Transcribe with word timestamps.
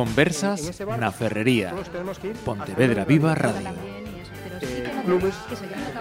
Conversas 0.00 0.80
na 0.96 1.12
Ferrería. 1.12 1.76
Pontevedra 2.40 3.04
Viva 3.04 3.36
Radio. 3.36 3.68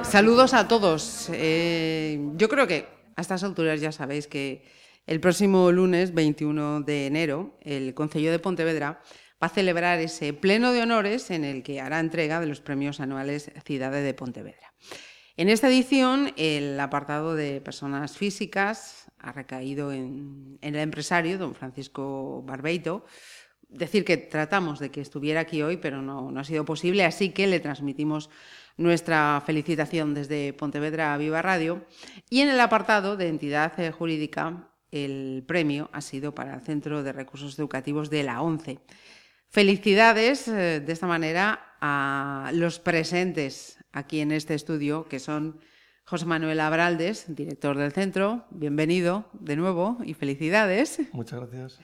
Saludos 0.08 0.56
a 0.56 0.72
todos. 0.72 1.28
Eh, 1.34 2.16
yo 2.40 2.48
creo 2.48 2.64
que 2.64 2.88
a 3.18 3.20
estas 3.20 3.44
alturas 3.44 3.82
ya 3.82 3.92
sabéis 3.92 4.28
que 4.28 4.64
el 5.06 5.20
próximo 5.20 5.70
lunes 5.74 6.14
21 6.14 6.80
de 6.88 7.08
enero 7.08 7.60
el 7.60 7.94
Concello 7.94 8.32
de 8.32 8.40
Pontevedra 8.40 9.04
va 9.36 9.48
a 9.48 9.50
celebrar 9.50 10.00
ese 10.00 10.32
pleno 10.32 10.72
de 10.72 10.82
honores 10.82 11.30
en 11.30 11.44
el 11.44 11.62
que 11.62 11.82
hará 11.82 12.00
entrega 12.00 12.40
de 12.40 12.48
los 12.48 12.62
premios 12.62 13.02
anuales 13.02 13.52
Ciudades 13.66 14.06
de 14.06 14.14
Pontevedra. 14.14 14.72
En 15.36 15.50
esta 15.50 15.68
edición, 15.68 16.34
el 16.38 16.80
apartado 16.80 17.36
de 17.36 17.60
personas 17.60 18.18
físicas 18.18 19.10
ha 19.20 19.32
recaído 19.32 19.92
en, 19.92 20.58
el 20.62 20.76
empresario, 20.76 21.38
don 21.38 21.56
Francisco 21.56 22.44
Barbeito. 22.46 23.06
Decir 23.70 24.04
que 24.04 24.18
tratamos 24.18 24.80
de 24.80 24.90
que 24.90 25.00
estuviera 25.00 25.42
aquí 25.42 25.62
hoy, 25.62 25.78
pero 25.78 26.02
no, 26.02 26.32
no 26.32 26.40
ha 26.40 26.44
sido 26.44 26.66
posible, 26.66 27.06
así 27.06 27.30
que 27.30 27.48
le 27.48 27.60
transmitimos 27.60 28.30
nuestra 28.78 29.42
felicitación 29.46 30.14
desde 30.14 30.54
Pontevedra 30.54 31.14
a 31.14 31.18
Viva 31.18 31.42
Radio. 31.42 31.86
Y 32.30 32.42
en 32.42 32.50
el 32.50 32.60
apartado 32.60 33.18
de 33.18 33.28
entidad 33.28 33.74
jurídica, 33.92 34.70
el 34.92 35.44
premio 35.48 35.90
ha 35.92 36.02
sido 36.02 36.34
para 36.34 36.56
el 36.56 36.62
Centro 36.62 37.04
de 37.04 37.12
Recursos 37.12 37.60
Educativos 37.60 38.10
de 38.10 38.24
la 38.24 38.42
ONCE. 38.42 38.80
Felicidades 39.50 40.48
eh, 40.48 40.80
de 40.80 40.94
esta 40.94 41.08
manera 41.08 41.76
a 41.82 42.52
los 42.54 42.80
presentes 42.80 43.78
aquí 43.92 44.20
en 44.22 44.32
este 44.32 44.54
estudio, 44.54 45.08
que 45.08 45.20
son 45.20 45.60
José 46.06 46.26
Manuel 46.26 46.60
Abraldes, 46.60 47.26
director 47.28 47.78
del 47.78 47.92
centro. 47.92 48.46
Bienvenido 48.50 49.30
de 49.34 49.56
nuevo 49.56 49.98
y 50.04 50.14
felicidades. 50.14 51.00
Muchas 51.12 51.40
gracias. 51.40 51.80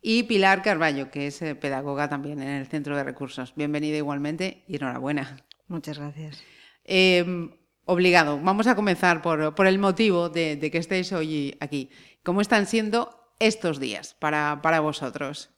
Y 0.00 0.24
Pilar 0.24 0.62
Carballo, 0.62 1.10
que 1.10 1.28
es 1.28 1.42
eh, 1.42 1.54
pedagoga 1.54 2.08
también 2.08 2.40
en 2.42 2.48
el 2.48 2.66
Centro 2.66 2.96
de 2.96 3.04
Recursos. 3.04 3.54
Bienvenida 3.54 3.96
igualmente 3.96 4.64
y 4.66 4.76
enhorabuena. 4.76 5.36
Muchas 5.68 5.98
gracias. 5.98 6.42
Em, 6.84 7.50
obligado. 7.84 8.40
Vamos 8.40 8.66
a 8.66 8.76
comenzar 8.76 9.22
por, 9.22 9.54
por 9.54 9.66
el 9.66 9.78
motivo 9.78 10.28
de, 10.28 10.56
de, 10.56 10.70
que 10.70 10.78
estéis 10.78 11.12
hoy 11.12 11.56
aquí. 11.60 11.90
¿Cómo 12.22 12.40
están 12.40 12.66
siendo 12.66 13.32
estos 13.38 13.80
días 13.80 14.14
para, 14.14 14.60
para 14.62 14.80
vosotros? 14.80 15.50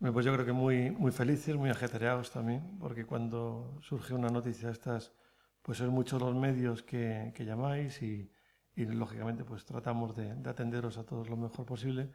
Pues 0.00 0.24
yo 0.24 0.32
creo 0.32 0.46
que 0.46 0.52
muy, 0.52 0.90
muy 0.90 1.12
felices, 1.12 1.54
muy 1.56 1.68
ajetreados 1.68 2.30
también, 2.30 2.78
porque 2.78 3.04
cuando 3.04 3.78
surge 3.82 4.14
una 4.14 4.28
noticia 4.28 4.68
de 4.68 4.72
estas, 4.72 5.12
pues 5.60 5.76
son 5.76 5.90
muchos 5.90 6.22
los 6.22 6.34
medios 6.34 6.82
que, 6.82 7.32
que 7.34 7.44
llamáis 7.44 8.00
y, 8.00 8.32
y, 8.74 8.86
lógicamente 8.86 9.44
pues 9.44 9.66
tratamos 9.66 10.16
de, 10.16 10.34
de, 10.36 10.48
atenderos 10.48 10.96
a 10.96 11.04
todos 11.04 11.28
lo 11.28 11.36
mejor 11.36 11.66
posible, 11.66 12.10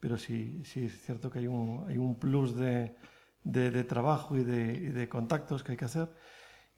pero 0.00 0.16
sí, 0.18 0.62
sí 0.64 0.84
es 0.86 1.00
cierto 1.02 1.30
que 1.30 1.40
hay 1.40 1.46
un, 1.46 1.84
hay 1.88 1.98
un 1.98 2.18
plus 2.18 2.54
de, 2.56 2.96
de, 3.44 3.84
trabajo 3.84 4.36
y 4.36 4.44
de, 4.44 4.92
de 4.92 5.08
contactos 5.08 5.62
que 5.62 5.72
hay 5.72 5.78
que 5.78 5.84
hacer. 5.84 6.10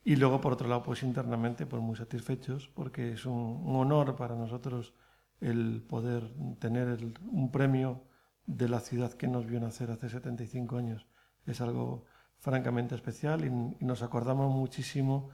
Y 0.03 0.15
luego, 0.15 0.41
por 0.41 0.53
otro 0.53 0.67
lado, 0.67 0.83
pues 0.83 1.03
internamente, 1.03 1.65
pues 1.65 1.81
muy 1.81 1.95
satisfechos, 1.95 2.67
porque 2.69 3.13
es 3.13 3.25
un, 3.25 3.33
un 3.33 3.75
honor 3.75 4.15
para 4.15 4.35
nosotros 4.35 4.93
el 5.39 5.83
poder 5.87 6.31
tener 6.59 6.87
el, 6.87 7.13
un 7.31 7.51
premio 7.51 8.03
de 8.45 8.69
la 8.69 8.79
ciudad 8.79 9.13
que 9.13 9.27
nos 9.27 9.45
vio 9.45 9.59
nacer 9.59 9.91
hace 9.91 10.09
75 10.09 10.77
años. 10.77 11.07
Es 11.45 11.61
algo 11.61 12.05
francamente 12.39 12.95
especial 12.95 13.45
y, 13.45 13.47
y 13.83 13.85
nos 13.85 14.01
acordamos 14.01 14.53
muchísimo 14.53 15.29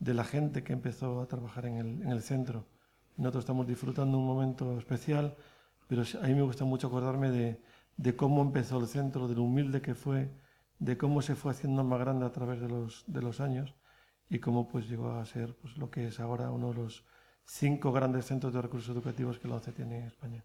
de 0.00 0.14
la 0.14 0.24
gente 0.24 0.64
que 0.64 0.72
empezó 0.72 1.20
a 1.20 1.28
trabajar 1.28 1.66
en 1.66 1.76
el, 1.76 2.02
en 2.02 2.10
el 2.10 2.22
centro. 2.22 2.66
Nosotros 3.16 3.42
estamos 3.42 3.66
disfrutando 3.66 4.18
un 4.18 4.26
momento 4.26 4.78
especial, 4.78 5.36
pero 5.90 6.02
a 6.22 6.26
mí 6.28 6.34
me 6.34 6.42
gusta 6.42 6.64
mucho 6.64 6.86
acordarme 6.86 7.32
de, 7.32 7.60
de 7.96 8.14
cómo 8.14 8.42
empezó 8.42 8.78
el 8.78 8.86
centro, 8.86 9.26
de 9.26 9.34
lo 9.34 9.42
humilde 9.42 9.82
que 9.82 9.96
fue, 9.96 10.30
de 10.78 10.96
cómo 10.96 11.20
se 11.20 11.34
fue 11.34 11.50
haciendo 11.50 11.82
más 11.82 11.98
grande 11.98 12.24
a 12.24 12.30
través 12.30 12.60
de 12.60 12.68
los, 12.68 13.02
de 13.08 13.20
los 13.20 13.40
años 13.40 13.74
y 14.28 14.38
cómo 14.38 14.68
pues 14.68 14.88
llegó 14.88 15.10
a 15.10 15.26
ser 15.26 15.56
pues, 15.60 15.76
lo 15.76 15.90
que 15.90 16.06
es 16.06 16.20
ahora 16.20 16.52
uno 16.52 16.68
de 16.68 16.74
los 16.74 17.04
cinco 17.44 17.90
grandes 17.90 18.26
centros 18.26 18.52
de 18.52 18.62
recursos 18.62 18.88
educativos 18.88 19.40
que 19.40 19.48
la 19.48 19.56
ONCE 19.56 19.72
tiene 19.72 19.98
en 19.98 20.06
España. 20.06 20.44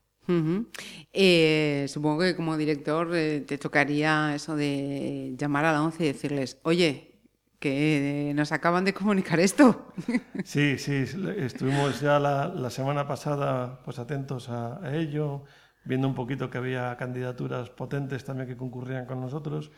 Eh, 1.14 1.86
supongo 1.90 2.22
que 2.22 2.36
como 2.36 2.58
director 2.58 3.16
eh, 3.16 3.42
te 3.42 3.59
tocaría 3.59 4.34
eso 4.34 4.56
de 4.56 5.36
llamar 5.38 5.66
a 5.66 5.74
la 5.74 5.84
ONCE 5.84 6.06
y 6.06 6.08
decirles, 6.08 6.58
oye, 6.64 7.15
que 7.60 8.32
nos 8.36 8.52
acaban 8.52 8.86
de 8.86 8.94
comunicar 8.94 9.40
esto. 9.40 9.92
Sí, 10.44 10.78
sí, 10.78 11.06
estuvimos 11.38 12.02
ya 12.02 12.20
la, 12.20 12.48
la 12.48 12.70
semana 12.70 13.08
pasada 13.08 13.82
pues 13.84 13.98
atentos 13.98 14.50
a, 14.50 14.86
a, 14.86 14.96
ello, 14.96 15.44
viendo 15.84 16.08
un 16.08 16.14
poquito 16.14 16.50
que 16.52 16.60
había 16.60 16.96
candidaturas 16.98 17.72
potentes 17.72 18.24
también 18.24 18.48
que 18.48 18.56
concurrían 18.56 19.06
con 19.08 19.20
nosotros 19.22 19.72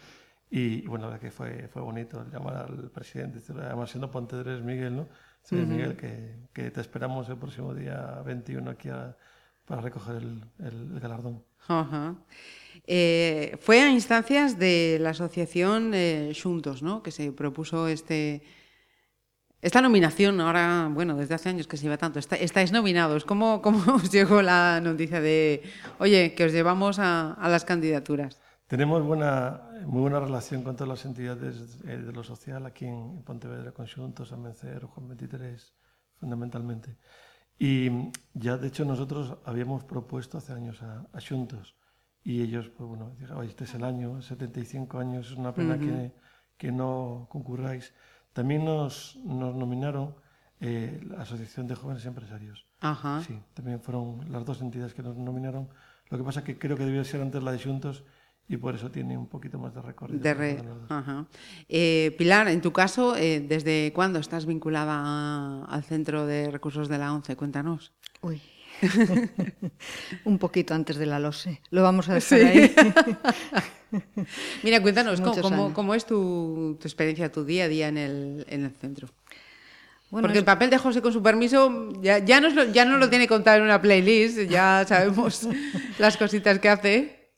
y, 0.50 0.86
bueno, 0.88 1.06
la 1.06 1.12
verdad 1.12 1.22
que 1.22 1.32
fue, 1.32 1.68
fue 1.70 1.82
bonito 1.82 2.26
llamar 2.32 2.56
al 2.58 2.90
presidente, 2.92 3.40
además 3.54 3.90
siendo 3.92 4.12
Pontevedres 4.12 4.62
Miguel, 4.64 4.96
¿no? 4.98 5.08
Sí, 5.44 5.56
uh 5.56 5.60
-huh. 5.60 5.68
Miguel, 5.68 5.96
que, 5.96 6.48
que 6.54 6.72
te 6.72 6.82
esperamos 6.82 7.30
el 7.30 7.38
próximo 7.38 7.74
día 7.74 8.22
21 8.26 8.70
aquí 8.72 8.90
a 8.90 9.16
para 9.68 9.82
recoger 9.82 10.16
el, 10.16 10.42
el, 10.60 10.92
el 10.94 11.00
galardón. 11.00 11.44
Uh 11.68 11.74
-huh. 11.74 12.16
Eh, 12.86 13.58
fue 13.60 13.82
a 13.82 13.90
instancias 13.90 14.60
de 14.60 14.98
la 15.02 15.12
asociación 15.12 15.94
eh, 15.94 16.34
Juntos, 16.42 16.84
¿no? 16.84 17.02
Que 17.02 17.12
se 17.12 17.32
propuso 17.32 17.88
este 17.88 18.44
esta 19.62 19.82
nominación. 19.82 20.40
Ahora, 20.40 20.90
bueno, 20.92 21.16
desde 21.16 21.36
hace 21.36 21.50
años 21.50 21.68
que 21.68 21.78
se 21.78 21.84
lleva 21.84 21.98
tanto. 21.98 22.20
Está, 22.20 22.36
estáis 22.36 22.72
nominados. 22.72 23.26
¿Cómo, 23.26 23.62
¿Cómo 23.62 23.80
os 23.96 24.12
llegó 24.12 24.42
la 24.42 24.80
noticia 24.82 25.22
de, 25.22 25.64
oye, 26.00 26.34
que 26.36 26.46
os 26.46 26.52
llevamos 26.52 27.00
a, 27.00 27.38
las 27.42 27.66
candidaturas? 27.66 28.40
Tenemos 28.68 29.02
buena, 29.04 29.62
muy 29.86 30.02
buena 30.02 30.20
relación 30.20 30.62
con 30.62 30.76
todas 30.76 30.90
las 30.90 31.06
entidades 31.06 31.82
de, 31.82 31.98
de 32.02 32.12
lo 32.12 32.24
social 32.24 32.66
aquí 32.66 32.86
en 32.86 33.24
Pontevedra, 33.24 33.72
con 33.72 33.88
Juntos, 33.88 34.34
Amencer, 34.34 34.84
Juan 34.84 35.08
23, 35.08 35.74
fundamentalmente. 36.20 36.98
Y 37.58 37.90
ya, 38.34 38.58
de 38.58 38.68
hecho, 38.68 38.86
nosotros 38.86 39.38
habíamos 39.46 39.86
propuesto 39.86 40.38
hace 40.38 40.54
años 40.54 40.84
a 40.84 41.08
Juntos 41.28 41.77
y 42.28 42.42
ellos, 42.42 42.70
pues 42.76 42.90
bueno, 42.90 43.12
dijeron, 43.18 43.46
este 43.46 43.64
es 43.64 43.74
el 43.74 43.86
año, 43.86 44.22
75 44.22 45.00
años, 45.00 45.28
es 45.28 45.38
una 45.38 45.56
pena 45.56 45.76
uh 45.76 45.78
-huh. 45.78 45.80
que, 45.80 46.12
que 46.58 46.72
no 46.74 47.26
concurráis. 47.30 47.94
También 48.34 48.66
nos, 48.66 49.16
nos 49.24 49.56
nominaron 49.56 50.14
eh, 50.60 51.00
la 51.08 51.22
Asociación 51.22 51.68
de 51.68 51.76
Jóvenes 51.76 52.06
Empresarios. 52.06 52.66
Ajá. 52.82 53.24
Sí, 53.26 53.40
también 53.54 53.80
fueron 53.80 54.30
las 54.30 54.44
dos 54.44 54.60
entidades 54.62 54.94
que 54.94 55.04
nos 55.04 55.16
nominaron. 55.16 55.70
Lo 56.10 56.18
que 56.18 56.24
pasa 56.26 56.42
es 56.42 56.46
que 56.46 56.60
creo 56.60 56.76
que 56.76 56.84
debió 56.84 57.02
ser 57.06 57.22
antes 57.22 57.42
la 57.42 57.54
de 57.54 57.60
Juntos 57.60 58.04
y 58.50 58.58
por 58.58 58.76
eso 58.76 58.92
tiene 58.92 59.18
un 59.18 59.28
poquito 59.28 59.58
más 59.58 59.74
de 59.74 59.82
recorrido. 59.82 60.20
De 60.20 60.34
re... 60.34 60.62
Ajá. 60.90 61.28
Eh, 61.70 62.14
Pilar, 62.18 62.50
en 62.50 62.60
tu 62.60 62.74
caso, 62.74 63.16
eh, 63.16 63.40
¿desde 63.40 63.94
cuándo 63.94 64.20
estás 64.20 64.46
vinculada 64.46 64.96
a, 64.98 65.64
al 65.64 65.84
Centro 65.86 66.26
de 66.26 66.52
Recursos 66.52 66.90
de 66.90 66.98
la 66.98 67.14
ONCE? 67.14 67.38
Cuéntanos. 67.38 67.94
Uy. 68.22 68.42
un 70.26 70.38
poquito 70.38 70.74
antes 70.74 70.98
de 70.98 71.06
la 71.06 71.20
LOSE. 71.20 71.62
Lo 71.72 71.84
vamos 71.84 72.10
a 72.10 72.16
dejar 72.16 72.40
sí. 72.40 72.46
ahí. 72.46 72.76
Mira, 74.64 74.82
cuéntanos, 74.82 75.22
¿cómo, 75.22 75.42
cómo, 75.42 75.74
¿cómo, 75.74 75.96
es 75.96 76.06
tu, 76.06 76.78
tu, 76.80 76.88
experiencia, 76.88 77.32
tu 77.32 77.44
día 77.44 77.66
a 77.66 77.68
día 77.68 77.88
en 77.88 77.98
el, 77.98 78.46
en 78.50 78.66
el 78.66 78.72
centro? 78.72 79.08
Bueno, 80.10 80.24
Porque 80.24 80.38
es... 80.38 80.42
el 80.42 80.46
papel 80.46 80.70
de 80.70 80.78
José, 80.78 81.02
con 81.02 81.12
su 81.12 81.22
permiso, 81.22 81.90
ya, 82.02 82.20
ya, 82.20 82.40
nos 82.40 82.54
lo, 82.54 82.66
ya 82.66 82.86
no 82.86 82.98
lo 82.98 83.10
tiene 83.10 83.28
contado 83.28 83.58
en 83.58 83.64
una 83.64 83.82
playlist, 83.82 84.40
ya 84.50 84.86
sabemos 84.88 85.48
las 86.00 86.18
cositas 86.18 86.60
que 86.60 86.70
hace. 86.70 87.32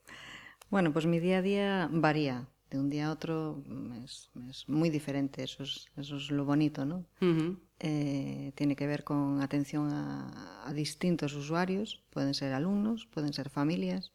Bueno, 0.69 0.93
pues 0.93 1.05
mi 1.05 1.19
día 1.19 1.39
a 1.39 1.41
día 1.41 1.89
varía. 1.91 2.47
De 2.69 2.77
un 2.77 2.91
día 2.91 3.07
a 3.07 3.11
otro 3.11 3.63
es, 4.05 4.29
es 4.47 4.69
muy 4.69 4.91
diferente. 4.91 5.41
Eso 5.41 5.63
es, 5.63 5.87
eso 5.97 6.17
es, 6.17 6.29
lo 6.29 6.45
bonito, 6.45 6.85
¿no? 6.85 6.97
Uh 7.19 7.25
-huh. 7.25 7.59
Eh, 7.79 8.51
tiene 8.55 8.75
que 8.75 8.87
ver 8.87 9.03
con 9.03 9.41
atención 9.41 9.91
a, 9.93 10.67
a, 10.67 10.73
distintos 10.73 11.33
usuarios. 11.33 12.03
Pueden 12.09 12.33
ser 12.33 12.53
alumnos, 12.53 13.07
pueden 13.07 13.33
ser 13.33 13.49
familias, 13.49 14.11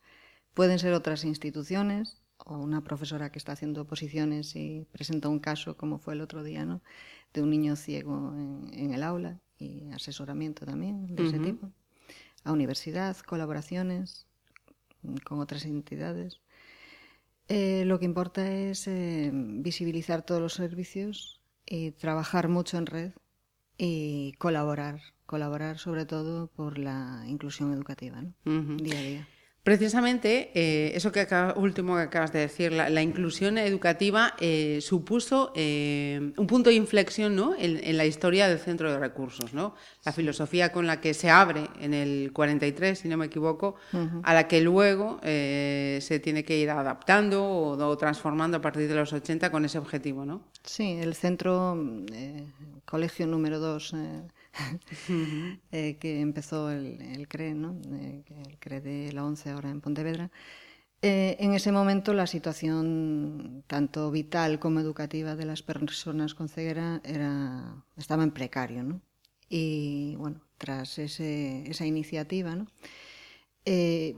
pueden 0.53 0.79
ser 0.79 0.93
otras 0.93 1.25
instituciones 1.25 2.21
o 2.39 2.59
una 2.59 2.83
profesora 2.83 3.31
que 3.31 3.39
está 3.39 3.53
haciendo 3.53 3.83
oposiciones 3.83 4.55
y 4.57 4.87
presenta 4.93 5.29
un 5.29 5.39
caso, 5.39 5.77
como 5.77 5.99
fue 5.99 6.15
el 6.15 6.21
otro 6.21 6.43
día, 6.43 6.65
¿no? 6.65 6.83
De 7.33 7.43
un 7.43 7.51
niño 7.51 7.77
ciego 7.77 8.33
en, 8.35 8.71
en 8.75 8.93
el 8.93 9.03
aula 9.03 9.41
y 9.59 9.91
asesoramiento 9.93 10.67
también 10.67 11.07
de 11.15 11.23
uh 11.23 11.27
-huh. 11.27 11.29
ese 11.29 11.39
tipo. 11.39 11.71
A 12.45 12.53
universidad, 12.53 13.17
colaboraciones 13.19 14.27
con 15.25 15.41
otras 15.41 15.65
entidades. 15.65 16.41
Eh, 17.49 17.85
lo 17.85 17.99
que 17.99 18.07
importa 18.07 18.51
es 18.51 18.87
eh, 18.89 19.31
visibilizar 19.33 20.23
todos 20.23 20.41
los 20.41 20.55
servicios 20.55 21.41
y 21.67 21.93
trabajar 21.93 22.49
mucho 22.49 22.79
en 22.79 22.87
red 22.87 23.13
y 23.79 24.33
colaborar, 24.39 25.01
colaborar 25.27 25.79
sobre 25.79 26.07
todo 26.07 26.49
por 26.49 26.79
la 26.79 27.25
inclusión 27.27 27.73
educativa, 27.73 28.21
¿no? 28.23 28.35
Uh 28.45 28.51
-huh. 28.63 28.77
día 28.81 28.99
a 28.99 29.03
día. 29.03 29.29
Precisamente, 29.65 30.51
eh, 30.53 30.93
eso 30.95 31.11
que 31.11 31.27
último 31.57 31.97
que 31.97 32.03
acabas 32.03 32.35
de 32.35 32.41
decir, 32.41 32.71
la, 32.71 33.03
inclusión 33.03 33.57
educativa 33.57 34.35
eh, 34.39 34.81
supuso 34.83 35.53
eh, 35.57 36.33
un 36.37 36.47
punto 36.47 36.69
de 36.69 36.77
inflexión 36.77 37.35
¿no? 37.35 37.55
en, 37.59 37.97
la 37.97 38.05
historia 38.05 38.47
del 38.47 38.59
centro 38.59 38.93
de 38.93 38.99
recursos. 38.99 39.55
¿no? 39.55 39.75
La 40.05 40.13
filosofía 40.13 40.71
con 40.71 40.87
la 40.87 41.01
que 41.01 41.15
se 41.15 41.31
abre 41.31 41.71
en 41.81 41.95
el 41.95 42.31
43, 42.35 42.99
si 42.99 43.09
no 43.09 43.17
me 43.17 43.25
equivoco, 43.25 43.77
a 44.23 44.35
la 44.35 44.47
que 44.49 44.61
luego 44.61 45.19
se 45.23 46.21
tiene 46.23 46.45
que 46.45 46.59
ir 46.59 46.69
adaptando 46.69 47.49
o, 47.49 47.97
transformando 47.97 48.59
a 48.59 48.61
partir 48.61 48.87
de 48.87 48.97
los 48.97 49.15
80 49.15 49.51
con 49.51 49.65
ese 49.65 49.79
objetivo. 49.79 50.27
¿no? 50.27 50.43
Sí, 50.63 50.99
el 51.01 51.15
centro, 51.15 51.83
colegio 52.85 53.27
número 53.27 53.59
2 53.61 53.95
eh, 55.73 55.97
que 55.99 56.21
empezó 56.21 56.71
el, 56.71 57.01
el 57.03 57.29
CRE, 57.29 57.55
¿no? 57.55 57.81
Eh, 57.93 58.25
el 58.47 58.59
CRE 58.59 58.81
de 58.81 59.13
la 59.13 59.25
ONCE 59.25 59.51
ahora 59.51 59.71
en 59.71 59.81
Pontevedra. 59.81 60.31
Eh, 61.07 61.37
en 61.39 61.53
ese 61.53 61.71
momento 61.71 62.15
la 62.15 62.27
situación 62.27 63.63
tanto 63.67 64.11
vital 64.11 64.59
como 64.59 64.81
educativa 64.81 65.37
de 65.37 65.45
las 65.45 65.63
personas 65.63 66.35
con 66.35 66.49
ceguera 66.49 67.03
era, 67.05 67.85
estaba 67.99 68.23
en 68.23 68.31
precario. 68.31 68.83
¿no? 68.83 69.03
Y 69.51 70.17
bueno, 70.17 70.41
tras 70.57 70.99
ese, 70.99 71.71
esa 71.71 71.85
iniciativa 71.85 72.57
¿no? 72.57 72.67
Eh, 73.67 74.17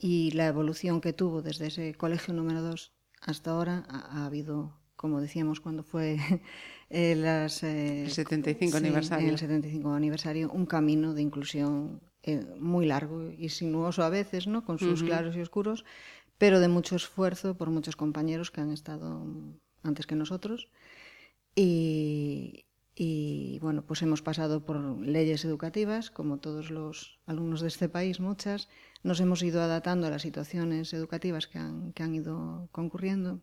y 0.00 0.32
la 0.32 0.48
evolución 0.48 1.00
que 1.00 1.12
tuvo 1.12 1.42
desde 1.42 1.68
ese 1.68 1.94
colegio 1.94 2.34
número 2.34 2.60
2 2.60 2.92
hasta 3.20 3.52
ahora, 3.52 3.86
ha, 3.88 4.22
ha 4.22 4.26
habido, 4.26 4.76
como 4.96 5.20
decíamos 5.20 5.60
cuando 5.60 5.84
fue 5.84 6.18
eh, 6.90 7.14
las, 7.14 7.62
eh, 7.62 8.04
el 8.04 8.10
75 8.10 8.72
sí, 8.72 8.76
aniversario. 8.84 9.30
el 9.30 9.38
75 9.38 9.92
aniversario, 9.92 10.50
un 10.50 10.66
camino 10.66 11.14
de 11.14 11.22
inclusión 11.22 12.00
eh, 12.24 12.44
muy 12.58 12.84
largo 12.84 13.30
y 13.30 13.48
sinuoso 13.48 14.02
a 14.02 14.08
veces, 14.08 14.48
¿no? 14.48 14.64
con 14.64 14.78
sus 14.78 15.00
uh 15.00 15.04
-huh. 15.04 15.06
claros 15.06 15.36
y 15.36 15.40
oscuros, 15.40 15.84
pero 16.36 16.58
de 16.58 16.68
mucho 16.68 16.96
esfuerzo 16.96 17.56
por 17.56 17.70
muchos 17.70 17.94
compañeros 17.94 18.50
que 18.50 18.60
han 18.60 18.72
estado 18.72 19.24
antes 19.84 20.06
que 20.06 20.16
nosotros. 20.16 20.68
Y, 21.54 22.64
y 22.96 23.58
bueno, 23.60 23.82
pues 23.82 24.02
hemos 24.02 24.20
pasado 24.20 24.64
por 24.64 24.76
leyes 25.00 25.44
educativas, 25.44 26.10
como 26.10 26.38
todos 26.38 26.70
los 26.70 27.18
alumnos 27.24 27.60
de 27.60 27.68
este 27.68 27.88
país, 27.88 28.18
muchas. 28.18 28.68
Nos 29.02 29.20
hemos 29.20 29.42
ido 29.42 29.62
adaptando 29.62 30.06
a 30.06 30.10
las 30.10 30.22
situaciones 30.22 30.92
educativas 30.92 31.46
que 31.46 31.58
han, 31.58 31.92
que 31.92 32.02
han 32.02 32.14
ido 32.14 32.68
concurriendo. 32.72 33.40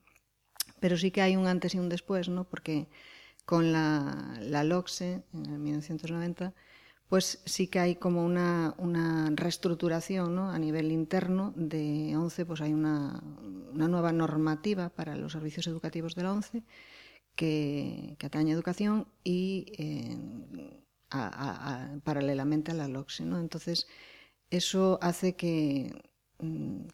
Pero 0.80 0.98
sí 0.98 1.12
que 1.12 1.22
hay 1.22 1.36
un 1.38 1.48
antes 1.48 1.74
y 1.76 1.80
un 1.80 1.90
después, 1.90 2.30
¿no? 2.30 2.44
Porque 2.44 2.88
con 3.48 3.72
la, 3.72 4.38
la 4.42 4.66
LOCSE 4.66 5.24
en 5.32 5.64
1990, 5.64 6.54
pues 7.08 7.42
sí 7.46 7.68
que 7.70 7.80
hay 7.80 7.96
como 7.96 8.26
una, 8.26 8.76
una 8.78 9.32
reestructuración 9.34 10.36
¿no? 10.36 10.52
a 10.52 10.60
nivel 10.60 10.92
interno 10.92 11.54
de 11.56 12.14
ONCE, 12.18 12.46
pues 12.46 12.60
hay 12.60 12.74
una, 12.74 13.24
una, 13.72 13.88
nueva 13.88 14.12
normativa 14.12 14.90
para 14.90 15.16
los 15.16 15.32
servicios 15.32 15.66
educativos 15.68 16.14
de 16.14 16.24
la 16.24 16.34
ONCE 16.34 16.64
que, 17.36 18.18
que 18.20 18.26
atañe 18.26 18.52
a 18.52 18.56
educación 18.56 19.08
y 19.24 19.72
eh, 19.78 20.84
paralelamente 22.04 22.72
a 22.72 22.76
la 22.76 22.90
LOCSE. 22.90 23.24
¿no? 23.24 23.40
Entonces, 23.40 23.88
eso 24.50 25.00
hace 25.02 25.38
que 25.38 25.94
mm, 26.40 26.88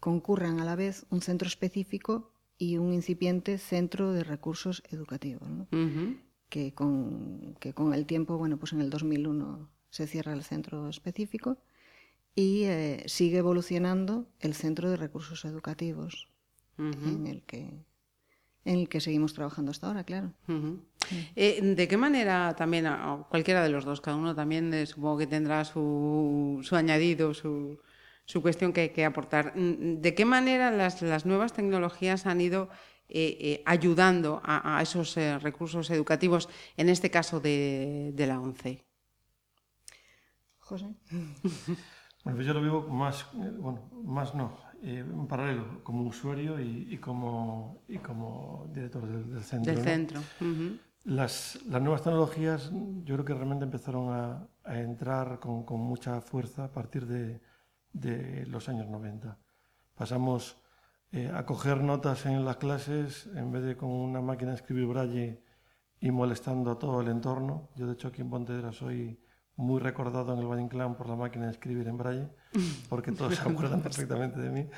concurran 0.00 0.58
a 0.58 0.64
la 0.64 0.74
vez 0.74 1.04
un 1.10 1.20
centro 1.20 1.48
específico 1.48 2.32
y 2.58 2.76
un 2.76 2.92
incipiente 2.92 3.56
centro 3.58 4.12
de 4.12 4.24
recursos 4.24 4.82
educativos, 4.90 5.48
¿no? 5.48 5.68
uh 5.72 5.76
-huh. 5.76 6.16
que, 6.48 6.74
con, 6.74 7.54
que 7.60 7.72
con 7.72 7.94
el 7.94 8.04
tiempo, 8.04 8.36
bueno, 8.36 8.58
pues 8.58 8.72
en 8.72 8.80
el 8.80 8.90
2001 8.90 9.68
se 9.90 10.06
cierra 10.06 10.32
el 10.32 10.42
centro 10.42 10.88
específico 10.88 11.58
y 12.34 12.64
eh, 12.64 13.04
sigue 13.06 13.38
evolucionando 13.38 14.26
el 14.40 14.54
centro 14.54 14.90
de 14.90 14.96
recursos 14.96 15.44
educativos 15.44 16.28
uh 16.78 16.82
-huh. 16.82 17.08
en 17.16 17.26
el 17.26 17.42
que 17.42 17.86
en 18.64 18.80
el 18.80 18.88
que 18.88 19.00
seguimos 19.00 19.32
trabajando 19.32 19.70
hasta 19.70 19.86
ahora, 19.86 20.04
claro. 20.04 20.34
Uh 20.46 20.52
-huh. 20.52 20.80
eh, 21.36 21.60
¿De 21.62 21.88
qué 21.88 21.96
manera 21.96 22.54
también, 22.54 22.86
cualquiera 23.30 23.62
de 23.62 23.70
los 23.70 23.84
dos, 23.86 24.02
cada 24.02 24.16
uno 24.18 24.34
también 24.34 24.74
eh, 24.74 24.84
supongo 24.84 25.16
que 25.18 25.26
tendrá 25.26 25.64
su, 25.64 26.60
su 26.62 26.76
añadido, 26.76 27.32
su, 27.32 27.78
su 28.28 28.42
cuestión 28.42 28.74
que, 28.74 28.92
que 28.92 29.06
aportar. 29.06 29.54
Mm, 29.56 30.02
¿De 30.02 30.14
qué 30.14 30.26
manera 30.26 30.70
las, 30.70 31.00
las 31.00 31.24
nuevas 31.24 31.54
tecnologías 31.54 32.26
han 32.26 32.42
ido 32.42 32.68
eh, 33.08 33.38
eh, 33.40 33.62
ayudando 33.64 34.42
a, 34.44 34.76
a 34.76 34.82
esos 34.82 35.16
eh, 35.16 35.38
recursos 35.38 35.88
educativos, 35.90 36.50
en 36.76 36.90
este 36.90 37.10
caso 37.10 37.40
de, 37.40 38.12
de 38.14 38.26
la 38.26 38.38
ONCE? 38.38 38.84
José. 40.58 40.94
Bueno, 42.24 42.38
pues 42.38 42.46
yo 42.48 42.52
lo 42.52 42.60
vivo 42.60 42.82
más, 42.88 43.26
bueno, 43.32 43.88
más 44.04 44.34
no, 44.34 44.58
eh, 44.82 44.98
en 44.98 45.26
paralelo, 45.28 45.82
como 45.84 46.02
usuario 46.02 46.60
y, 46.60 46.92
y, 46.92 46.98
como, 46.98 47.84
y 47.88 47.96
como 47.98 48.68
director 48.74 49.06
del, 49.06 49.32
del 49.32 49.44
centro. 49.44 49.72
Del 49.72 49.78
¿no? 49.78 49.88
centro. 49.88 50.20
Uh 50.40 50.44
-huh. 50.44 50.78
las, 51.04 51.60
las, 51.66 51.80
nuevas 51.80 52.02
tecnologías 52.02 52.70
yo 53.04 53.14
creo 53.14 53.24
que 53.24 53.34
realmente 53.34 53.64
empezaron 53.64 54.12
a, 54.12 54.46
a 54.64 54.80
entrar 54.80 55.38
con, 55.38 55.62
con, 55.64 55.80
mucha 55.80 56.20
fuerza 56.20 56.64
a 56.64 56.72
partir 56.72 57.06
de, 57.06 57.40
de 58.00 58.46
los 58.46 58.68
años 58.68 58.88
90. 58.88 59.38
Pasamos 59.94 60.56
eh, 61.10 61.30
a 61.34 61.44
coger 61.46 61.82
notas 61.82 62.26
en 62.26 62.44
las 62.44 62.56
clases 62.56 63.28
en 63.34 63.50
vez 63.50 63.62
de 63.62 63.76
con 63.76 63.90
una 63.90 64.20
máquina 64.20 64.50
de 64.50 64.56
escribir 64.56 64.86
braille 64.86 65.42
y 66.00 66.10
molestando 66.10 66.70
a 66.70 66.78
todo 66.78 67.00
el 67.00 67.08
entorno. 67.08 67.70
Yo, 67.76 67.86
de 67.86 67.94
hecho, 67.94 68.08
aquí 68.08 68.20
en 68.20 68.30
Pontevedra 68.30 68.72
soy 68.72 69.20
muy 69.56 69.80
recordado 69.80 70.32
en 70.32 70.38
el 70.38 70.46
Valle 70.46 70.62
Inclán 70.62 70.96
por 70.96 71.08
la 71.08 71.16
máquina 71.16 71.46
de 71.46 71.52
escribir 71.52 71.88
en 71.88 71.98
braille, 71.98 72.28
porque 72.88 73.10
todos 73.10 73.34
se 73.34 73.48
acuerdan 73.48 73.82
perfectamente 73.82 74.38
de 74.38 74.50
mí. 74.50 74.68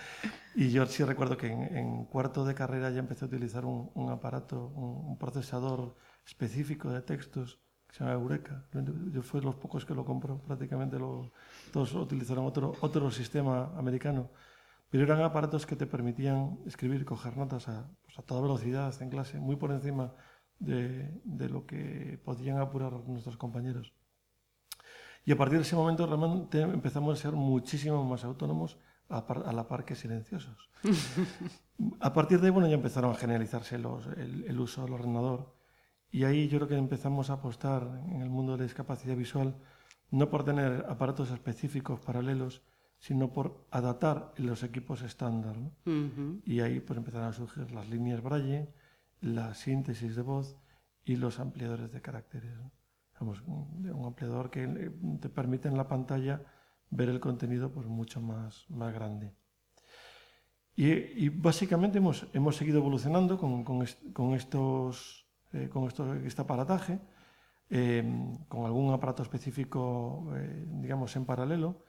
Y 0.55 0.71
yo 0.71 0.87
sí 0.87 1.05
recuerdo 1.05 1.37
que 1.37 1.49
en, 1.49 1.77
en 1.77 2.05
cuarto 2.07 2.45
de 2.45 2.55
carrera 2.55 2.91
ya 2.91 3.01
empecé 3.01 3.27
a 3.27 3.29
utilizar 3.29 3.67
un, 3.67 3.91
un 3.95 4.11
aparato, 4.11 4.69
un, 4.69 5.11
un 5.11 5.19
procesador 5.19 5.97
específico 6.25 6.91
de 6.91 7.03
textos 7.03 7.61
que 7.91 7.97
se 7.97 8.05
llama 8.05 8.15
Eureka. 8.15 8.65
Yo 9.13 9.23
fui 9.23 9.41
de 9.41 9.47
los 9.47 9.57
pocos 9.57 9.85
que 9.85 9.95
lo 9.95 10.05
compró, 10.05 10.39
prácticamente 10.39 10.99
lo, 10.99 11.33
todos 11.73 11.93
utilizaron 11.95 12.47
otro, 12.47 12.73
otro 12.81 13.11
sistema 13.11 13.73
americano. 13.77 14.31
Pero 14.91 15.05
eran 15.05 15.23
aparatos 15.23 15.67
que 15.67 15.77
te 15.77 15.87
permitían 15.87 16.59
escribir, 16.67 17.05
coger 17.05 17.37
notas 17.37 17.69
a, 17.69 17.89
pues 18.05 18.19
a 18.19 18.23
toda 18.23 18.43
velocidad 18.43 18.95
en 19.03 19.11
clase, 19.11 19.39
muy 19.39 19.57
por 19.57 19.73
encima 19.73 20.13
de, 20.59 21.21
de, 21.25 21.49
lo 21.49 21.67
que 21.67 22.21
podían 22.25 22.59
apurar 22.59 22.93
nuestros 22.93 23.37
compañeros. 23.37 23.93
Y 25.25 25.33
a 25.33 25.37
partir 25.37 25.59
de 25.59 25.63
ese 25.63 25.77
momento 25.77 26.07
realmente 26.07 26.61
empezamos 26.61 27.19
a 27.19 27.23
ser 27.23 27.33
muchísimo 27.33 28.05
más 28.05 28.25
autónomos 28.25 28.79
a, 29.09 29.27
par, 29.27 29.45
a 29.47 29.53
la 29.53 29.67
par 29.67 29.85
que 29.85 29.95
silenciosos. 29.95 30.71
a 32.01 32.13
partir 32.13 32.41
de 32.41 32.47
ahí, 32.47 32.53
bueno, 32.53 32.69
ya 32.69 32.75
empezaron 32.75 33.13
a 33.13 33.17
generalizarse 33.17 33.79
los, 33.79 34.07
el, 34.17 34.45
el 34.45 34.61
uso 34.61 34.83
del 34.83 34.93
ordenador 34.93 35.60
y 36.11 36.25
ahí 36.25 36.49
yo 36.49 36.59
creo 36.59 36.69
que 36.69 36.77
empezamos 36.77 37.31
a 37.31 37.35
apostar 37.35 38.03
en 38.09 38.21
el 38.23 38.31
mundo 38.31 38.53
de 38.53 38.59
la 38.59 38.65
discapacidad 38.65 39.17
visual 39.17 39.55
no 40.11 40.29
por 40.29 40.45
tener 40.45 40.87
aparatos 40.89 41.31
específicos 41.31 42.01
paralelos, 42.01 42.63
sino 42.99 43.33
por 43.33 43.67
adaptar 43.71 44.33
los 44.37 44.63
equipos 44.63 45.03
estándar. 45.03 45.57
¿no? 45.57 45.69
Uh 45.87 45.91
-huh. 45.91 46.43
Y 46.45 46.61
ahí 46.61 46.81
pues 46.81 46.97
empezaron 46.99 47.29
a 47.29 47.33
surgir 47.33 47.71
las 47.71 47.89
líneas 47.89 48.23
Braille, 48.23 48.69
la 49.21 49.55
síntesis 49.55 50.17
de 50.17 50.23
voz 50.23 50.57
y 51.05 51.17
los 51.17 51.39
ampliadores 51.39 51.93
de 51.93 52.03
caracteres. 52.03 52.53
¿no? 52.59 52.73
Un 53.21 54.05
ampliador 54.07 54.51
que 54.51 54.67
te 55.21 55.29
permite 55.29 55.69
en 55.69 55.77
la 55.77 55.87
pantalla 55.87 56.43
ver 56.91 57.09
el 57.09 57.21
contenido 57.21 57.71
pues 57.71 57.87
mucho 57.87 58.21
más, 58.21 58.67
más 58.69 58.93
grande. 58.93 59.33
Y, 60.75 60.93
y 60.93 61.29
básicamente 61.29 61.99
hemos, 61.99 62.27
hemos 62.33 62.57
seguido 62.57 62.79
evolucionando 62.79 63.39
con, 63.39 63.65
con, 63.65 63.83
est 63.83 63.99
con 64.13 64.35
estos 64.35 65.20
eh, 65.53 65.69
con 65.69 65.85
esto, 65.85 66.15
este 66.15 66.43
aparataje, 66.43 67.01
eh, 67.69 68.03
con 68.49 68.65
algún 68.65 68.93
aparato 68.93 69.23
específico, 69.23 70.33
eh, 70.37 70.65
digamos, 70.67 71.15
en 71.17 71.25
paralelo, 71.25 71.85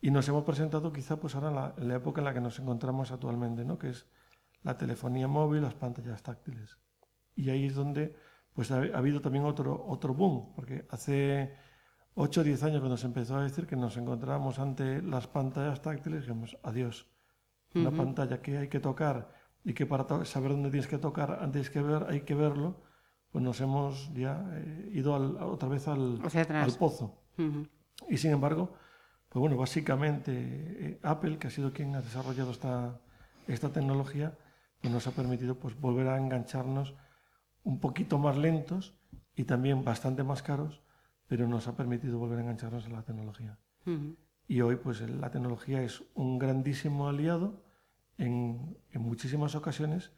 y 0.00 0.10
nos 0.10 0.28
hemos 0.28 0.44
presentado 0.44 0.92
quizá 0.92 1.18
pues 1.18 1.34
ahora 1.34 1.50
la, 1.50 1.74
la 1.78 1.94
época 1.96 2.20
en 2.20 2.24
la 2.24 2.34
que 2.34 2.40
nos 2.40 2.58
encontramos 2.58 3.12
actualmente, 3.12 3.64
¿no? 3.64 3.78
que 3.78 3.90
es 3.90 4.06
la 4.62 4.76
telefonía 4.76 5.28
móvil, 5.28 5.62
las 5.62 5.74
pantallas 5.74 6.22
táctiles. 6.22 6.78
Y 7.36 7.50
ahí 7.50 7.66
es 7.66 7.74
donde 7.74 8.16
pues 8.52 8.70
ha, 8.70 8.78
ha 8.78 8.98
habido 8.98 9.20
también 9.20 9.44
otro, 9.44 9.84
otro 9.86 10.12
boom, 10.12 10.52
porque 10.54 10.86
hace 10.90 11.54
8 12.14 12.40
o 12.40 12.44
10 12.44 12.62
años 12.64 12.80
cuando 12.80 12.96
se 12.96 13.06
empezó 13.06 13.36
a 13.36 13.42
decir 13.42 13.66
que 13.66 13.76
nos 13.76 13.96
encontrábamos 13.96 14.58
ante 14.58 15.00
las 15.02 15.26
pantallas 15.28 15.80
táctiles, 15.80 16.22
dijimos, 16.22 16.58
adiós, 16.62 17.06
una 17.74 17.88
uh 17.88 17.92
-huh. 17.92 17.96
pantalla 17.96 18.42
que 18.42 18.58
hay 18.58 18.68
que 18.68 18.80
tocar 18.80 19.30
y 19.64 19.72
que 19.72 19.86
para 19.86 20.24
saber 20.24 20.50
dónde 20.52 20.70
tienes 20.70 20.88
que 20.88 20.98
tocar 20.98 21.38
antes 21.40 21.70
que 21.70 21.80
ver 21.80 22.04
hay 22.08 22.22
que 22.22 22.34
verlo, 22.34 22.82
pues 23.32 23.42
nos 23.42 23.60
hemos 23.60 24.12
ya 24.14 24.44
eh, 24.52 24.90
ido 24.92 25.14
al, 25.16 25.36
otra 25.38 25.68
vez 25.68 25.88
al, 25.88 26.20
al 26.22 26.72
pozo. 26.78 27.18
Uh 27.38 27.42
-huh. 27.42 27.68
Y 28.10 28.18
sin 28.18 28.30
embargo, 28.30 28.74
pues 29.30 29.40
bueno, 29.40 29.56
básicamente 29.56 30.30
eh, 30.32 31.00
Apple, 31.02 31.38
que 31.38 31.46
ha 31.46 31.50
sido 31.50 31.72
quien 31.72 31.94
ha 31.96 32.02
desarrollado 32.02 32.50
esta, 32.50 33.00
esta 33.48 33.70
tecnología, 33.70 34.36
pues 34.80 34.92
nos 34.92 35.06
ha 35.06 35.12
permitido 35.12 35.58
pues, 35.58 35.80
volver 35.80 36.08
a 36.08 36.18
engancharnos 36.18 36.94
un 37.64 37.80
poquito 37.80 38.18
más 38.18 38.36
lentos 38.36 38.94
y 39.34 39.44
también 39.44 39.82
bastante 39.82 40.22
más 40.24 40.42
caros, 40.42 40.82
pero 41.26 41.48
nos 41.48 41.66
ha 41.68 41.76
permitido 41.76 42.18
volver 42.18 42.38
a 42.38 42.42
engancharnos 42.42 42.84
a 42.86 42.90
la 42.90 43.02
tecnología. 43.02 43.58
Uh 43.86 43.90
-huh. 43.90 44.16
y 44.46 44.60
hoy 44.60 44.76
pues 44.76 45.00
la 45.00 45.30
tecnología 45.30 45.82
es 45.82 46.04
un 46.14 46.38
grandísimo 46.38 47.08
aliado 47.08 47.64
en, 48.18 48.76
en 48.90 49.00
muchísimas 49.00 49.54
ocasiones, 49.54 50.12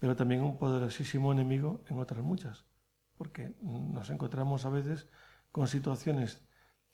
pero 0.00 0.16
también 0.16 0.42
un 0.42 0.58
poderosísimo 0.58 1.30
enemigo 1.30 1.84
en 1.88 2.00
otras 2.00 2.24
muchas, 2.24 2.64
porque 3.16 3.54
nos 3.62 4.10
encontramos 4.10 4.64
a 4.64 4.70
veces 4.70 5.06
con 5.52 5.68
situaciones 5.68 6.42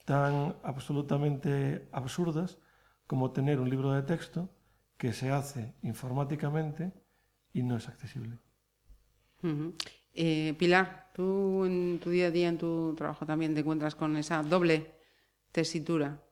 tan 0.05 0.57
absolutamente 0.63 1.89
absurdas 1.93 2.59
como 3.07 3.31
tener 3.31 3.61
un 3.61 3.71
libro 3.71 3.93
de 3.93 4.03
texto 4.03 4.51
que 4.99 5.13
se 5.13 5.31
hace 5.31 5.75
informáticamente 5.83 6.93
y 7.53 7.63
no 7.63 7.77
es 7.77 7.89
accesible. 7.89 8.39
Eh, 10.13 10.55
Pilar, 10.59 11.11
tú 11.15 11.65
en 11.65 12.01
tu 12.01 12.11
día 12.11 12.27
a 12.27 12.31
día, 12.31 12.49
en 12.49 12.59
tu 12.59 12.95
trabajo 12.97 13.25
también 13.25 13.55
te 13.55 13.61
encuentras 13.61 13.95
con 13.95 14.17
esa 14.17 14.43
doble 14.43 14.95
tesitura. 15.53 16.26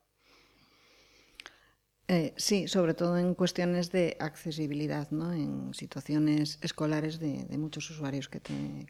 Eh, 2.07 2.33
sí, 2.37 2.67
sobre 2.67 2.93
todo 2.93 3.17
en 3.17 3.33
cuestiones 3.33 3.91
de 3.91 4.15
accesibilidad, 4.19 5.09
¿no? 5.09 5.33
en 5.33 5.73
situaciones 5.73 6.59
escolares 6.61 7.19
de, 7.19 7.47
muchos 7.57 7.89
usuarios 7.89 8.29
que, 8.29 8.39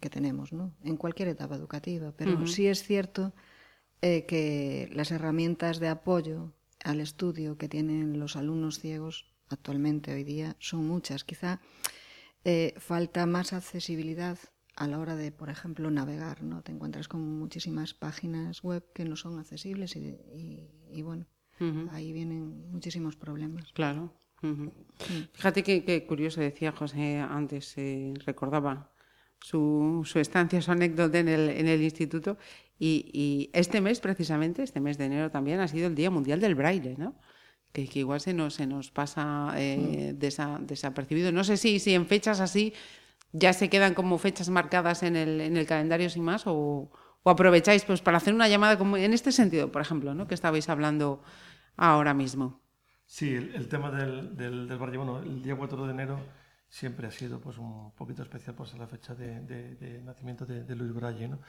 tenemos, 0.09 0.51
¿no? 0.51 0.75
en 0.83 0.97
cualquier 0.97 1.29
etapa 1.29 1.55
educativa. 1.55 2.13
Pero 2.17 2.45
sí 2.45 2.67
es 2.67 2.83
cierto 2.83 3.33
eh, 4.01 4.25
que 4.25 4.89
las 4.91 5.11
herramientas 5.11 5.79
de 5.79 5.87
apoyo 5.87 6.53
al 6.83 6.99
estudio 6.99 7.57
que 7.57 7.69
tienen 7.69 8.19
los 8.19 8.35
alumnos 8.35 8.79
ciegos 8.79 9.33
actualmente 9.49 10.13
hoy 10.13 10.23
día 10.23 10.55
son 10.59 10.85
muchas. 10.85 11.23
Quizá 11.23 11.61
eh, 12.43 12.73
falta 12.77 13.25
más 13.25 13.53
accesibilidad 13.53 14.37
a 14.75 14.87
la 14.87 14.99
hora 14.99 15.15
de, 15.15 15.31
por 15.31 15.49
ejemplo, 15.49 15.89
navegar. 15.89 16.43
¿no? 16.43 16.61
Te 16.63 16.71
encuentras 16.71 17.07
con 17.07 17.21
muchísimas 17.39 17.93
páginas 17.93 18.61
web 18.61 18.83
que 18.93 19.05
no 19.05 19.15
son 19.15 19.39
accesibles 19.39 19.95
y, 19.95 21.01
bueno, 21.01 21.25
ahí 21.91 22.13
vienen 22.13 22.71
muchísimos 22.71 23.15
problemas. 23.15 23.71
Claro. 23.73 24.13
Fíjate 25.33 25.63
qué 25.63 26.05
curioso 26.05 26.41
decía 26.41 26.71
José 26.71 27.17
antes, 27.17 27.73
eh, 27.77 28.13
recordaba 28.25 28.91
su, 29.39 30.01
su, 30.05 30.19
estancia, 30.19 30.61
su 30.61 30.71
anécdota 30.71 31.19
en 31.19 31.27
el, 31.27 31.49
en 31.49 31.67
el 31.67 31.81
instituto. 31.81 32.37
Y, 32.77 33.49
este 33.53 33.79
mes, 33.79 33.99
precisamente, 33.99 34.63
este 34.63 34.81
mes 34.81 34.97
de 34.97 35.05
enero 35.05 35.31
también, 35.31 35.59
ha 35.59 35.67
sido 35.67 35.87
el 35.87 35.95
Día 35.95 36.11
Mundial 36.11 36.41
del 36.41 36.55
Braille, 36.55 36.95
¿no? 36.97 37.15
Que, 37.71 37.87
igual 37.93 38.21
se 38.21 38.33
nos, 38.33 38.55
se 38.55 38.67
nos 38.67 38.91
pasa 38.91 39.53
eh, 39.57 40.13
mm. 40.13 40.65
desapercibido. 40.65 41.31
No 41.31 41.43
sé 41.43 41.57
si, 41.57 41.79
si 41.79 41.93
en 41.93 42.05
fechas 42.05 42.39
así 42.39 42.73
ya 43.33 43.53
se 43.53 43.69
quedan 43.69 43.93
como 43.93 44.17
fechas 44.17 44.49
marcadas 44.49 45.03
en 45.03 45.15
el, 45.15 45.41
en 45.41 45.57
el 45.57 45.65
calendario 45.65 46.09
sin 46.09 46.23
más 46.23 46.47
o, 46.47 46.89
o, 47.23 47.29
aprovecháis 47.29 47.83
pues 47.83 48.01
para 48.01 48.17
hacer 48.17 48.33
una 48.33 48.47
llamada 48.47 48.77
como 48.77 48.95
en 48.95 49.13
este 49.13 49.31
sentido, 49.31 49.71
por 49.71 49.81
ejemplo, 49.81 50.13
¿no? 50.13 50.25
que 50.25 50.35
estabais 50.35 50.69
hablando 50.69 51.21
ahora 51.77 52.13
mismo. 52.13 52.61
Sí, 53.05 53.33
el, 53.33 53.67
tema 53.67 53.91
del, 53.91 54.35
del, 54.35 54.67
del 54.67 54.77
Braille, 54.77 54.97
bueno, 54.97 55.19
el 55.19 55.41
día 55.41 55.55
4 55.55 55.85
de 55.85 55.91
enero 55.91 56.19
siempre 56.69 57.07
ha 57.07 57.11
sido 57.11 57.39
pues 57.39 57.57
un 57.57 57.91
poquito 57.91 58.21
especial 58.21 58.53
por 58.53 58.67
ser 58.67 58.79
la 58.79 58.87
fecha 58.87 59.15
de, 59.15 60.01
nacimiento 60.03 60.45
de, 60.45 60.75
Luis 60.75 60.93
Braille, 60.93 61.29
¿no? 61.29 61.39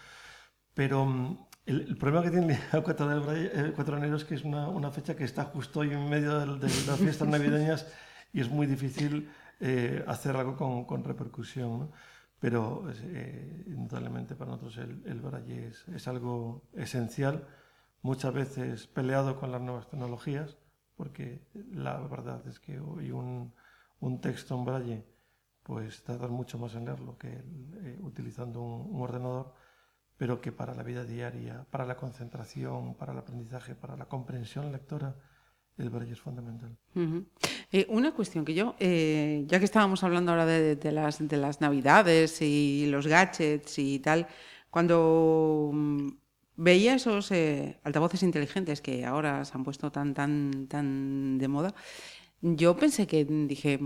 Pero 0.74 1.04
mm, 1.04 1.46
el, 1.66 1.96
problema 1.96 2.22
que 2.22 2.30
tiene 2.30 2.58
el 2.72 2.82
4 2.82 3.20
de, 3.32 3.72
4 3.74 3.94
de 3.94 4.00
enero 4.00 4.16
es 4.16 4.24
que 4.24 4.34
es 4.36 4.44
una, 4.44 4.90
fecha 4.92 5.16
que 5.16 5.24
está 5.24 5.44
justo 5.44 5.80
hoy 5.80 5.92
en 5.92 6.08
medio 6.08 6.38
de, 6.38 6.68
las 6.86 6.98
fiestas 7.00 7.26
navideñas 7.26 7.86
y 8.32 8.40
es 8.40 8.50
muy 8.50 8.66
difícil 8.66 9.30
eh, 9.58 10.04
hacer 10.06 10.36
algo 10.36 10.86
con, 10.86 11.02
repercusión, 11.02 11.78
¿no? 11.78 11.92
Pero 12.38 12.84
eh, 12.92 13.64
indudablemente 13.66 14.36
para 14.36 14.52
nosotros 14.52 14.76
el, 14.76 15.02
el 15.06 15.20
Braille 15.20 15.68
es, 15.68 15.88
es, 15.88 16.06
algo 16.06 16.62
esencial, 16.74 17.48
muchas 18.02 18.32
veces 18.32 18.86
peleado 18.86 19.38
con 19.38 19.52
las 19.52 19.60
nuevas 19.60 19.88
tecnologías, 19.88 20.56
porque 20.96 21.40
la 21.72 21.98
verdad 21.98 22.46
es 22.46 22.58
que 22.58 22.80
hoy 22.80 23.10
un, 23.10 23.52
un 24.00 24.20
texto 24.20 24.54
en 24.54 24.64
braille, 24.64 25.04
pues 25.62 26.02
tardar 26.04 26.30
mucho 26.30 26.58
más 26.58 26.74
en 26.74 26.84
leerlo 26.84 27.18
que 27.18 27.28
eh, 27.28 27.98
utilizando 28.00 28.62
un, 28.62 29.00
ordenador, 29.00 29.52
pero 30.16 30.40
que 30.40 30.52
para 30.52 30.74
la 30.74 30.82
vida 30.82 31.04
diaria, 31.04 31.66
para 31.70 31.84
la 31.84 31.96
concentración, 31.96 32.94
para 32.94 33.12
el 33.12 33.18
aprendizaje, 33.18 33.74
para 33.74 33.96
la 33.96 34.06
comprensión 34.06 34.72
lectora, 34.72 35.16
el 35.76 35.90
braille 35.90 36.12
es 36.12 36.20
fundamental. 36.20 36.74
Eh, 37.72 37.86
una 37.90 38.14
cuestión 38.14 38.44
que 38.44 38.54
yo, 38.54 38.76
eh, 38.78 39.44
ya 39.46 39.58
que 39.58 39.64
estábamos 39.66 40.02
hablando 40.04 40.30
ahora 40.30 40.46
de, 40.46 40.92
las, 40.92 41.26
de 41.26 41.36
las 41.36 41.60
navidades 41.60 42.40
y 42.40 42.86
los 42.86 43.06
gadgets 43.06 43.78
y 43.78 43.98
tal, 43.98 44.26
cuando 44.70 45.70
mm, 45.72 46.08
veía 46.56 46.94
esos 46.94 47.30
altavoces 47.84 48.22
inteligentes 48.22 48.80
que 48.80 49.04
ahora 49.04 49.44
se 49.44 49.52
han 49.54 49.64
puesto 49.64 49.90
tan, 49.90 50.14
tan, 50.14 50.66
tan 50.68 51.38
de 51.38 51.48
moda, 51.48 51.74
yo 52.40 52.76
pensé 52.76 53.06
que 53.06 53.24
dije, 53.24 53.80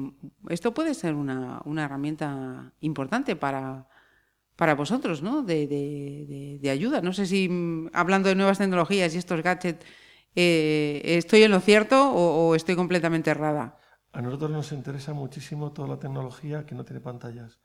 esto 0.48 0.74
puede 0.74 0.94
ser 0.94 1.14
una, 1.14 1.62
herramienta 1.78 2.72
importante 2.80 3.36
para, 3.36 3.88
para 4.56 4.74
vosotros, 4.74 5.22
¿no? 5.22 5.42
De, 5.42 6.60
ayuda. 6.70 7.00
No 7.00 7.12
sé 7.12 7.26
si 7.26 7.48
mm, 7.48 7.90
hablando 7.92 8.28
de 8.28 8.34
nuevas 8.34 8.58
tecnologías 8.58 9.14
y 9.14 9.18
estos 9.18 9.42
gadgets, 9.42 9.84
eh, 10.34 11.00
¿estoy 11.04 11.42
en 11.42 11.52
lo 11.52 11.60
cierto 11.60 12.12
o, 12.12 12.54
estoy 12.54 12.76
completamente 12.76 13.30
errada? 13.30 13.78
A 14.12 14.20
nosotros 14.20 14.50
nos 14.50 14.72
interesa 14.72 15.12
muchísimo 15.14 15.72
toda 15.72 15.88
la 15.88 15.98
tecnología 15.98 16.66
que 16.66 16.74
no 16.74 16.84
tiene 16.84 17.00
pantallas. 17.00 17.60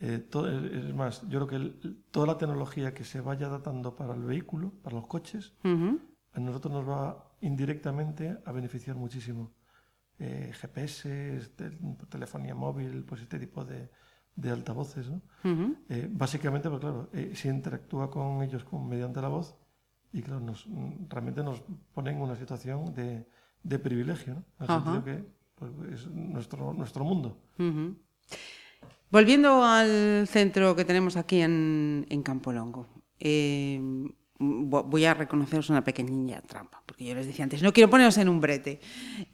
Eh, 0.00 0.28
es 0.72 0.94
más, 0.94 1.26
yo 1.28 1.46
creo 1.46 1.46
que 1.46 1.94
toda 2.10 2.26
la 2.26 2.38
tecnología 2.38 2.92
que 2.92 3.04
se 3.04 3.20
vaya 3.20 3.46
adaptando 3.46 3.96
para 3.96 4.14
el 4.14 4.22
vehículo, 4.22 4.72
para 4.82 4.96
los 4.96 5.06
coches, 5.06 5.54
a 6.32 6.40
nosotros 6.40 6.72
nos 6.72 6.88
va 6.88 7.32
indirectamente 7.40 8.38
a 8.44 8.52
beneficiar 8.52 8.96
muchísimo 8.96 9.52
eh, 10.18 10.52
GPS, 10.54 11.40
telefonía 12.08 12.54
móvil, 12.54 13.04
pues 13.04 13.22
este 13.22 13.38
tipo 13.38 13.64
de, 13.64 13.90
de 14.34 14.50
altavoces. 14.50 15.08
¿no? 15.10 15.22
eh, 15.88 16.08
básicamente, 16.10 16.68
pues 16.68 16.80
claro, 16.80 17.08
eh, 17.12 17.32
se 17.34 17.48
interactúa 17.48 18.10
con 18.10 18.42
ellos 18.42 18.64
con, 18.64 18.88
mediante 18.88 19.20
la 19.20 19.28
voz 19.28 19.56
y 20.12 20.22
claro, 20.22 20.40
nos, 20.40 20.66
realmente 21.08 21.42
nos 21.42 21.62
ponen 21.92 22.16
en 22.16 22.22
una 22.22 22.36
situación 22.36 22.94
de, 22.94 23.26
de 23.62 23.78
privilegio, 23.78 24.34
¿no? 24.34 24.44
en 24.60 24.62
el 24.62 24.66
sentido 24.68 25.04
que 25.04 25.24
pues, 25.54 25.72
es 25.92 26.06
nuestro, 26.10 26.72
nuestro 26.72 27.04
mundo. 27.04 27.38
Volviendo 29.10 29.64
al 29.64 30.26
centro 30.28 30.74
que 30.74 30.84
tenemos 30.84 31.16
aquí 31.16 31.40
en, 31.40 32.06
en 32.08 32.22
Campolongo. 32.22 32.86
Eh, 33.18 33.80
voy 34.38 35.04
a 35.04 35.14
reconoceros 35.14 35.70
una 35.70 35.84
pequeñilla 35.84 36.42
trampa, 36.42 36.82
porque 36.84 37.04
yo 37.04 37.14
les 37.14 37.26
decía 37.26 37.44
antes, 37.44 37.62
no 37.62 37.72
quiero 37.72 37.90
poneros 37.90 38.18
en 38.18 38.28
un 38.28 38.40
brete. 38.40 38.80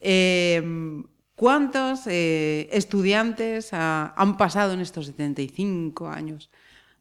Em, 0.00 1.04
¿Cuántos 1.34 2.06
eh, 2.06 2.68
estudiantes 2.70 3.70
han 3.72 4.36
pasado 4.36 4.74
en 4.74 4.80
estos 4.80 5.06
75 5.06 6.06
años 6.06 6.50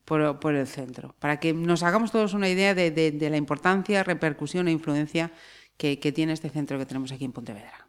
por, 0.06 0.56
el 0.56 0.68
centro? 0.68 1.14
Para 1.20 1.40
que 1.40 1.54
nos 1.54 1.84
hagamos 1.84 2.12
todos 2.12 2.34
una 2.34 2.50
idea 2.50 2.74
de, 2.74 3.28
la 3.30 3.38
importancia, 3.38 4.04
repercusión 4.04 4.68
e 4.68 4.72
influencia 4.72 5.32
que, 5.78 5.98
tiene 5.98 6.34
este 6.34 6.50
centro 6.50 6.80
que 6.80 6.86
tenemos 6.86 7.12
aquí 7.12 7.26
en 7.26 7.34
Pontevedra. 7.34 7.88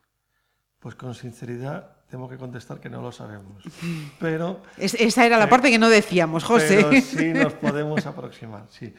Pues 0.81 0.95
con 0.95 1.15
sinceridad 1.15 1.92
tengo 2.12 2.28
que 2.28 2.37
contestar 2.37 2.78
que 2.78 2.90
no 2.90 3.00
lo 3.00 3.11
sabemos. 3.11 3.64
Pero 4.21 4.61
esa 4.76 5.25
era 5.25 5.38
la 5.38 5.49
parte 5.49 5.71
que 5.71 5.78
no 5.78 5.88
decíamos, 5.88 6.45
José. 6.45 6.85
Pero 6.87 7.00
sí 7.00 7.33
nos 7.33 7.54
podemos 7.54 8.04
aproximar. 8.04 8.66
Sí, 8.69 8.92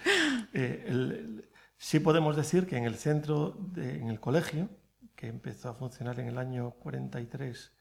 eh, 0.52 1.44
sí 1.78 2.00
podemos 2.00 2.36
decir 2.36 2.66
que 2.66 2.76
en 2.76 2.86
el 2.86 2.96
centro, 2.96 3.56
en 3.76 4.10
el 4.10 4.20
colegio, 4.20 4.68
que 5.16 5.28
empezó 5.28 5.70
a 5.70 5.76
funcionar 5.76 6.20
en 6.22 6.28
el 6.28 6.40
año 6.40 6.72
43 6.72 7.72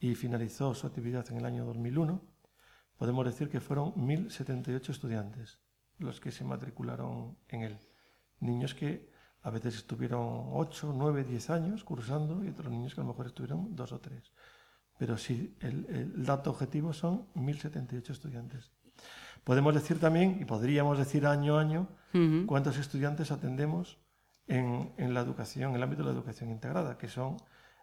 y 0.00 0.14
finalizó 0.14 0.74
su 0.74 0.86
actividad 0.86 1.30
en 1.30 1.36
el 1.36 1.44
año 1.44 1.66
2001, 1.66 2.22
podemos 2.96 3.26
decir 3.26 3.50
que 3.50 3.60
fueron 3.60 3.92
1.078 3.92 4.88
estudiantes 4.88 5.58
los 5.98 6.18
que 6.18 6.30
se 6.30 6.44
matricularon 6.44 7.36
en 7.48 7.60
él. 7.60 7.78
Niños 8.40 8.74
que 8.74 9.12
a 9.42 9.50
veces 9.50 9.76
estuvieron 9.76 10.46
8, 10.52 10.94
9, 10.96 11.24
10 11.24 11.50
años 11.50 11.84
cursando 11.84 12.42
y 12.42 12.48
otros 12.48 12.70
niños 12.70 12.94
que 12.94 13.02
a 13.02 13.04
lo 13.04 13.10
mejor 13.10 13.26
estuvieron 13.26 13.76
2 13.76 13.92
o 13.92 14.00
3. 14.00 14.32
Pero 14.98 15.16
sí, 15.16 15.56
el, 15.60 16.24
dato 16.24 16.50
objetivo 16.50 16.92
son 16.92 17.26
1.078 17.34 18.10
estudiantes. 18.10 18.72
Podemos 19.44 19.72
decir 19.72 19.98
también, 19.98 20.38
y 20.40 20.44
podríamos 20.44 20.98
decir 20.98 21.26
año 21.26 21.56
a 21.56 21.60
año, 21.60 21.88
cuántos 22.46 22.78
estudiantes 22.78 23.30
atendemos 23.30 23.98
en, 24.46 24.92
en, 24.96 25.14
la 25.14 25.20
educación, 25.20 25.70
en 25.70 25.76
el 25.76 25.82
ámbito 25.82 26.02
de 26.02 26.08
la 26.08 26.14
educación 26.14 26.50
integrada, 26.50 26.98
que 26.98 27.08
son 27.08 27.36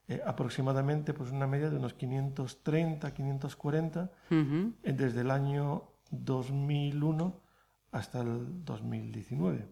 eh, 0.08 0.22
aproximadamente 0.24 1.14
pues, 1.14 1.32
una 1.32 1.48
media 1.48 1.72
de 1.72 1.78
unos 1.78 1.96
530, 1.96 3.12
540, 3.12 4.12
eh, 4.30 4.94
desde 4.94 5.22
el 5.22 5.32
año 5.32 5.94
2001 6.12 7.42
hasta 7.92 8.22
el 8.22 8.64
2019. 8.64 9.68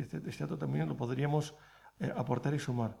este, 0.00 0.18
este, 0.18 0.44
dato 0.44 0.58
también 0.58 0.86
lo 0.86 0.98
podríamos 0.98 1.54
eh, 1.98 2.12
aportar 2.14 2.52
y 2.52 2.58
sumar. 2.58 2.98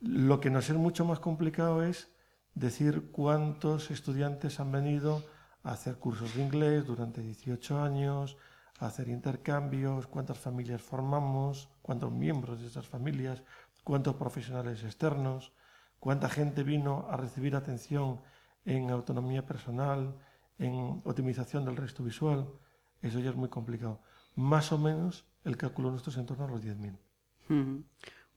Lo 0.00 0.40
que 0.40 0.50
nos 0.50 0.68
es 0.68 0.76
mucho 0.76 1.06
más 1.06 1.20
complicado 1.20 1.82
es 1.82 2.14
decir 2.54 3.10
cuántos 3.10 3.90
estudiantes 3.90 4.60
han 4.60 4.72
venido 4.72 5.24
a 5.62 5.72
hacer 5.72 5.96
cursos 5.96 6.34
de 6.34 6.42
inglés 6.42 6.86
durante 6.86 7.22
18 7.22 7.80
años, 7.82 8.36
a 8.78 8.86
hacer 8.86 9.08
intercambios, 9.08 10.06
cuántas 10.06 10.38
familias 10.38 10.82
formamos, 10.82 11.68
cuántos 11.82 12.10
miembros 12.12 12.60
de 12.60 12.66
esas 12.66 12.86
familias, 12.86 13.42
cuántos 13.84 14.16
profesionales 14.16 14.82
externos, 14.82 15.52
cuánta 15.98 16.28
gente 16.28 16.62
vino 16.62 17.06
a 17.08 17.16
recibir 17.16 17.54
atención 17.54 18.20
en 18.64 18.90
autonomía 18.90 19.46
personal, 19.46 20.16
en 20.58 21.00
optimización 21.04 21.64
del 21.64 21.76
resto 21.76 22.02
visual, 22.02 22.48
eso 23.00 23.18
ya 23.18 23.30
es 23.30 23.36
muy 23.36 23.48
complicado. 23.48 24.00
Más 24.34 24.72
o 24.72 24.78
menos 24.78 25.26
el 25.44 25.56
cálculo 25.56 25.90
nuestro 25.90 26.10
es 26.10 26.18
en 26.18 26.26
torno 26.26 26.44
a 26.44 26.48
los 26.48 26.62
10.000. 26.62 26.98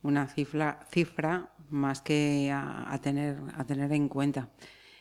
Una 0.05 0.27
cifra, 0.27 0.85
cifra 0.91 1.49
más 1.69 2.01
que 2.01 2.51
a, 2.53 2.99
tener, 3.01 3.37
a 3.57 3.63
tener 3.65 3.91
en 3.91 4.07
cuenta. 4.07 4.49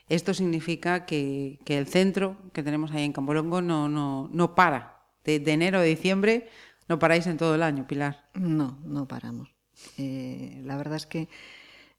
Esto 0.09 0.33
significa 0.33 1.05
que, 1.05 1.59
el 1.67 1.87
centro 1.87 2.39
que 2.55 2.63
tenemos 2.63 2.91
ahí 2.93 3.05
en 3.05 3.13
Cambolongo 3.13 3.61
no, 3.61 3.89
no, 3.89 4.31
no 4.33 4.55
para. 4.55 5.03
De, 5.25 5.37
enero 5.47 5.79
a 5.79 5.83
diciembre 5.83 6.49
no 6.89 6.99
paráis 6.99 7.27
en 7.27 7.37
todo 7.37 7.55
el 7.55 7.63
año, 7.63 7.87
Pilar. 7.87 8.29
No, 8.35 8.79
no 8.85 9.07
paramos. 9.07 9.55
Eh, 9.99 10.63
la 10.65 10.77
verdad 10.77 10.97
es 10.97 11.07
que 11.07 11.29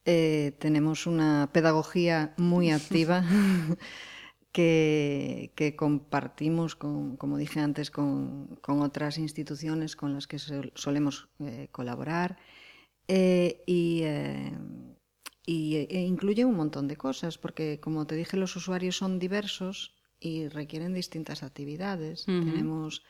eh, 0.05 0.55
tenemos 0.59 1.05
una 1.05 1.49
pedagogía 1.51 2.33
muy 2.37 2.71
activa 2.71 3.23
que, 4.51 5.75
compartimos, 5.77 6.75
con, 6.75 7.17
como 7.17 7.37
dije 7.37 7.59
antes, 7.59 7.91
con, 7.91 8.59
otras 8.65 9.19
instituciones 9.19 9.95
con 9.95 10.13
las 10.13 10.25
que 10.25 10.39
solemos 10.39 11.29
eh, 11.39 11.67
colaborar 11.71 12.37
eh, 13.07 13.61
y, 13.65 14.03
e 15.75 16.01
incluye 16.01 16.45
un 16.45 16.55
montón 16.55 16.87
de 16.87 16.97
cosas, 16.97 17.37
porque 17.37 17.79
como 17.79 18.07
te 18.07 18.15
dije, 18.15 18.37
los 18.37 18.55
usuarios 18.55 18.97
son 18.97 19.19
diversos 19.19 19.95
y 20.19 20.47
requieren 20.47 20.93
distintas 20.93 21.43
actividades. 21.43 22.25
Tenemos 22.25 23.03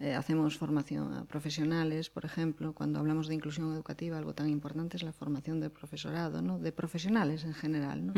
eh, 0.00 0.14
hacemos 0.14 0.56
formación 0.56 1.12
a 1.12 1.26
profesionales, 1.26 2.08
por 2.08 2.24
ejemplo, 2.24 2.72
cuando 2.72 2.98
hablamos 2.98 3.28
de 3.28 3.34
inclusión 3.34 3.70
educativa, 3.74 4.16
algo 4.16 4.34
tan 4.34 4.48
importante 4.48 4.96
es 4.96 5.02
la 5.02 5.12
formación 5.12 5.60
de 5.60 5.68
profesorado, 5.68 6.40
¿no? 6.40 6.58
de 6.58 6.72
profesionales 6.72 7.44
en 7.44 7.52
general. 7.52 8.06
¿no? 8.06 8.14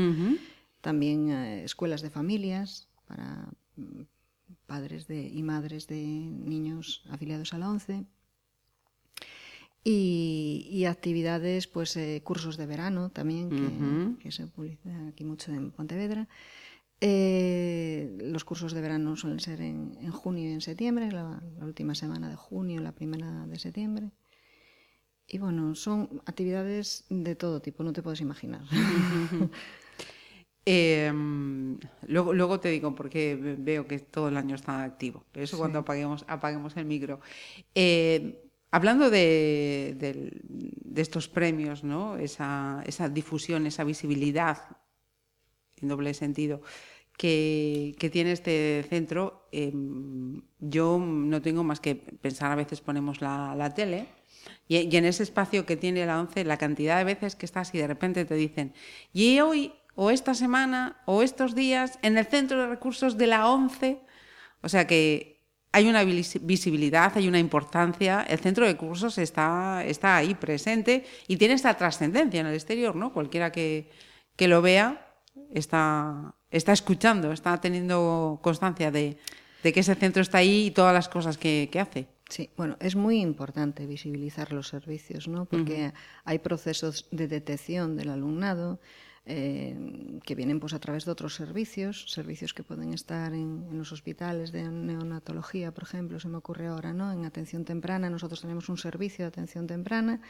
También 0.81 1.31
eh, 1.31 1.65
escuelas 1.65 2.01
de 2.01 2.11
familias 2.11 2.89
para 3.09 3.49
mm, 3.75 4.03
padres 4.67 5.09
de, 5.09 5.27
y 5.27 5.43
madres 5.43 5.89
de 5.89 6.05
niños 6.05 7.03
afiliados 7.11 7.53
a 7.53 7.59
la 7.59 7.69
ONCE. 7.69 8.07
Y, 9.85 10.85
actividades, 10.89 11.67
pues 11.67 11.97
eh, 11.97 12.21
cursos 12.23 12.57
de 12.57 12.67
verano 12.67 13.11
también, 13.11 13.51
que, 13.51 14.23
que 14.23 14.31
se 14.31 14.47
publicitan 14.47 15.09
aquí 15.09 15.25
mucho 15.25 15.53
en 15.53 15.73
Pontevedra. 15.73 16.29
Eh, 17.05 18.17
los 18.21 18.45
cursos 18.45 18.75
de 18.75 18.81
verano 18.81 19.17
suelen 19.17 19.41
ser 19.41 19.61
en, 19.61 20.09
junio 20.13 20.49
y 20.49 20.53
en 20.53 20.61
septiembre, 20.61 21.11
la, 21.11 21.43
última 21.61 21.97
semana 21.97 22.29
de 22.29 22.37
junio, 22.37 22.81
la 22.81 22.93
primera 22.93 23.45
de 23.49 23.59
septiembre. 23.59 24.13
Y 25.27 25.39
bueno, 25.39 25.75
son 25.75 26.23
actividades 26.27 27.05
de 27.11 27.35
todo 27.35 27.61
tipo, 27.61 27.83
no 27.83 27.93
te 27.93 28.03
puedes 28.03 28.21
imaginar. 28.21 28.63
Em, 30.65 31.77
luego, 32.07 32.33
luego 32.33 32.61
te 32.61 32.69
digo 32.69 32.95
porque 32.95 33.35
veo 33.59 33.89
que 33.89 33.99
todo 33.99 34.29
el 34.29 34.37
año 34.37 34.55
está 34.55 34.85
activo, 34.85 35.25
pero 35.33 35.43
eso 35.43 35.59
cuando 35.59 35.81
apaguemos, 35.81 36.25
apaguemos 36.29 36.77
el 36.77 36.85
micro. 36.85 37.19
Eh, 37.75 38.45
hablando 38.73 39.11
de, 39.11 39.95
de, 39.97 41.01
estos 41.01 41.29
premios, 41.29 41.85
¿no? 41.85 42.17
esa, 42.17 42.83
esa 42.87 43.09
difusión, 43.09 43.67
esa 43.67 43.85
visibilidad 43.85 44.77
en 45.81 45.89
doble 45.89 46.15
sentido, 46.15 46.63
que, 47.17 48.11
tiene 48.13 48.33
este 48.33 48.85
centro, 48.89 49.47
em, 49.53 50.43
yo 50.59 50.99
no 50.99 51.43
tengo 51.43 51.63
más 51.63 51.81
que 51.81 51.95
pensar, 51.95 52.51
a 52.51 52.57
veces 52.57 52.81
ponemos 52.81 53.21
la, 53.21 53.73
tele 53.75 54.07
y, 54.69 54.97
en 54.97 55.05
ese 55.05 55.23
espacio 55.23 55.67
que 55.67 55.77
tiene 55.77 56.07
la 56.07 56.21
ONCE, 56.21 56.45
la 56.45 56.57
cantidad 56.57 56.99
de 56.99 57.05
veces 57.05 57.37
que 57.37 57.47
estás 57.47 57.75
y 57.75 57.79
de 57.79 57.87
repente 57.87 58.25
te 58.25 58.35
dicen, 58.35 58.73
y 59.13 59.41
hoy 59.41 59.73
o 59.95 60.11
esta 60.11 60.35
semana 60.35 61.03
o 61.05 61.23
estos 61.23 61.55
días 61.55 61.99
en 62.03 62.17
el 62.17 62.27
centro 62.27 62.59
de 62.59 62.69
recursos 62.69 63.19
de 63.19 63.27
la 63.27 63.49
ONCE, 63.49 64.01
o 64.63 64.69
sea 64.69 64.87
que 64.87 65.32
hay 65.73 65.89
una 65.89 66.05
visibilidad, 66.05 67.13
hay 67.17 67.27
una 67.29 67.39
importancia, 67.39 68.23
el 68.29 68.39
centro 68.39 68.67
de 68.67 68.73
recursos 68.73 69.17
está, 69.17 69.83
está 69.87 70.17
ahí 70.17 70.35
presente 70.35 71.05
y 71.27 71.37
tiene 71.39 71.55
esta 71.55 71.75
trascendencia 71.75 72.41
en 72.41 72.47
el 72.47 72.55
exterior, 72.55 72.95
¿no? 72.95 73.13
Cualquiera 73.13 73.51
que, 73.51 73.91
que 74.37 74.49
lo 74.49 74.61
vea 74.61 75.13
está, 75.55 76.35
está 76.51 76.73
escuchando, 76.73 77.33
está 77.33 77.59
teniendo 77.61 78.39
constancia 78.43 78.91
de, 78.91 79.17
que 79.63 79.81
ese 79.81 79.95
centro 79.95 80.23
está 80.23 80.39
ahí 80.39 80.67
y 80.67 80.71
todas 80.71 80.93
las 80.93 81.09
cosas 81.09 81.39
que, 81.39 81.69
hace. 81.81 82.07
Sí, 82.29 82.51
bueno, 82.57 82.77
es 82.81 82.97
muy 82.97 83.21
importante 83.21 83.87
visibilizar 83.87 84.53
los 84.53 84.69
servicios, 84.69 85.29
¿no? 85.29 85.47
Porque 85.47 85.93
hay 86.25 86.39
procesos 86.39 87.09
de 87.11 87.29
detección 87.29 87.97
del 87.97 88.11
alumnado 88.11 88.81
eh, 89.25 90.21
que 90.25 90.35
vienen 90.35 90.59
pues 90.59 90.73
a 90.75 90.81
través 90.81 91.05
de 91.05 91.13
otros 91.13 91.35
servicios, 91.35 92.07
servicios 92.09 92.55
que 92.55 92.65
pueden 92.65 92.93
estar 92.93 93.33
en, 93.35 93.67
en, 93.71 93.79
los 93.79 93.93
hospitales 93.93 94.51
de 94.51 94.65
neonatología, 94.65 95.73
por 95.73 95.85
ejemplo, 95.85 96.19
se 96.19 96.29
me 96.29 96.39
ocurre 96.39 96.67
ahora, 96.67 96.93
¿no? 96.93 97.13
En 97.13 97.25
atención 97.25 97.65
temprana, 97.65 98.11
nosotros 98.11 98.41
tenemos 98.41 98.69
un 98.69 98.79
servicio 98.79 99.25
de 99.25 99.29
atención 99.29 99.67
temprana 99.67 100.21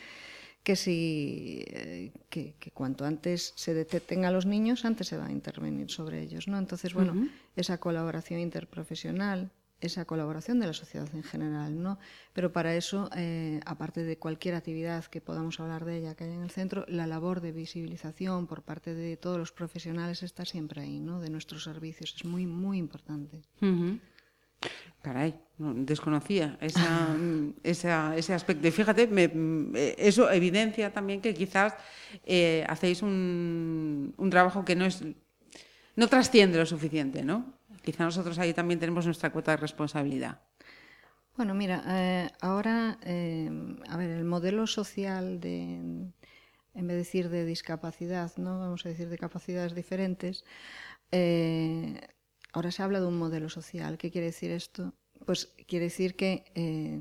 que 0.62 0.76
si 0.76 1.64
eh, 1.68 2.12
que, 2.28 2.54
cuanto 2.72 3.04
antes 3.04 3.52
se 3.56 3.74
detecten 3.74 4.24
a 4.24 4.30
los 4.30 4.46
niños, 4.46 4.84
antes 4.84 5.08
se 5.08 5.16
va 5.16 5.26
a 5.26 5.32
intervenir 5.32 5.90
sobre 5.90 6.22
ellos, 6.22 6.46
¿no? 6.46 6.58
Entonces, 6.58 6.94
bueno, 6.94 7.28
esa 7.56 7.78
colaboración 7.78 8.40
interprofesional, 8.40 9.50
esa 9.82 10.04
colaboración 10.04 10.60
de 10.60 10.66
la 10.66 10.72
sociedad 10.72 11.08
en 11.14 11.22
general, 11.22 11.82
¿no? 11.82 11.98
Pero 12.32 12.52
para 12.52 12.74
eso, 12.74 13.10
eh, 13.16 13.60
aparte 13.66 14.04
de 14.04 14.16
cualquier 14.16 14.54
actividad 14.54 15.04
que 15.06 15.20
podamos 15.20 15.60
hablar 15.60 15.84
de 15.84 15.98
ella 15.98 16.14
que 16.14 16.24
hay 16.24 16.32
en 16.32 16.42
el 16.42 16.50
centro, 16.50 16.84
la 16.88 17.06
labor 17.06 17.40
de 17.40 17.52
visibilización 17.52 18.46
por 18.46 18.62
parte 18.62 18.94
de 18.94 19.16
todos 19.16 19.38
los 19.38 19.52
profesionales 19.52 20.22
está 20.22 20.44
siempre 20.44 20.82
ahí, 20.82 21.00
¿no? 21.00 21.20
De 21.20 21.30
nuestros 21.30 21.64
servicios 21.64 22.14
es 22.16 22.24
muy 22.24 22.46
muy 22.46 22.78
importante. 22.78 23.42
Caray, 25.02 25.34
desconocía 25.58 26.56
esa, 27.62 28.16
ese 28.16 28.34
aspecto. 28.34 28.68
Y 28.68 28.70
fíjate, 28.70 29.08
eh, 29.12 29.94
eso 29.98 30.30
evidencia 30.30 30.92
también 30.92 31.20
que 31.20 31.34
quizás 31.34 31.74
eh, 32.24 32.64
hacéis 32.68 33.02
un, 33.02 34.14
trabajo 34.30 34.64
que 34.64 34.76
no 34.76 34.86
es 34.86 35.02
no 35.94 36.08
trasciende 36.08 36.56
lo 36.56 36.64
suficiente, 36.64 37.22
¿no? 37.22 37.52
Quizá 37.82 38.04
nosotros 38.04 38.38
ahí 38.38 38.54
también 38.54 38.80
tenemos 38.80 39.04
nuestra 39.04 39.30
cuota 39.30 39.50
de 39.52 39.58
responsabilidad. 39.58 40.40
Bueno, 41.36 41.54
mira, 41.54 41.82
eh, 41.86 42.30
ahora, 42.40 42.98
a 43.00 43.96
ver, 43.96 44.10
el 44.10 44.24
modelo 44.24 44.66
social 44.66 45.40
de, 45.40 45.74
en 45.74 46.12
vez 46.74 46.88
de 46.88 46.96
decir 46.96 47.28
de 47.28 47.44
discapacidad, 47.44 48.30
¿no? 48.36 48.60
Vamos 48.60 48.84
a 48.86 48.90
decir 48.90 49.08
de 49.08 49.18
capacidades 49.18 49.74
diferentes. 49.74 50.44
Ahora 52.52 52.70
se 52.70 52.82
habla 52.82 53.00
de 53.00 53.06
un 53.06 53.18
modelo 53.18 53.48
social. 53.48 53.96
¿Qué 53.96 54.10
quiere 54.10 54.26
decir 54.26 54.50
esto? 54.50 54.92
Pues 55.24 55.54
quiere 55.66 55.86
decir 55.86 56.16
que 56.16 56.44
eh, 56.54 57.00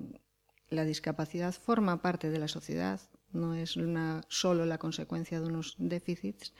la 0.69 0.85
discapacidad 0.85 1.53
forma 1.53 2.01
parte 2.01 2.29
de 2.29 2.39
la 2.39 2.47
sociedad, 2.47 3.01
no 3.33 3.55
es 3.55 3.77
una, 3.77 4.21
solo 4.27 4.65
la 4.65 4.77
consecuencia 4.77 5.39
de 5.39 5.47
unos 5.47 5.75
déficits. 5.77 6.53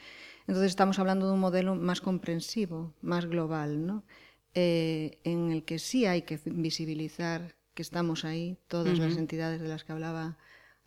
Entonces 0.47 0.71
estamos 0.71 0.99
hablando 0.99 1.27
de 1.27 1.33
un 1.33 1.39
modelo 1.39 1.75
más 1.75 2.01
comprensivo, 2.01 2.93
más 3.01 3.25
global, 3.25 3.85
¿no? 3.85 4.03
Eh, 4.53 5.19
en 5.23 5.51
el 5.51 5.63
que 5.63 5.79
sí 5.79 6.05
hay 6.05 6.23
que 6.23 6.39
visibilizar 6.45 7.55
que 7.73 7.81
estamos 7.81 8.25
ahí, 8.25 8.57
todas 8.67 8.99
las 8.99 9.15
entidades 9.15 9.61
de 9.61 9.69
las 9.69 9.85
que 9.85 9.93
hablaba 9.93 10.37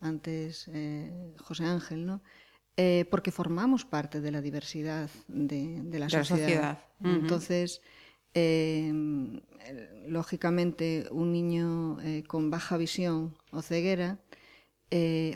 antes 0.00 0.68
eh, 0.68 1.34
José 1.38 1.64
Ángel, 1.64 2.04
¿no? 2.04 2.22
Eh, 2.76 3.06
porque 3.10 3.30
formamos 3.30 3.84
parte 3.84 4.20
de 4.20 4.32
la 4.32 4.40
diversidad 4.40 5.08
de, 5.28 5.98
la, 5.98 6.08
sociedad. 6.10 6.78
Entonces, 7.02 7.80
eh, 8.34 8.92
lógicamente, 10.08 11.06
un 11.12 11.32
niño 11.32 12.00
eh, 12.02 12.24
con 12.26 12.50
baja 12.50 12.76
visión 12.76 13.36
o 13.52 13.62
ceguera 13.62 14.18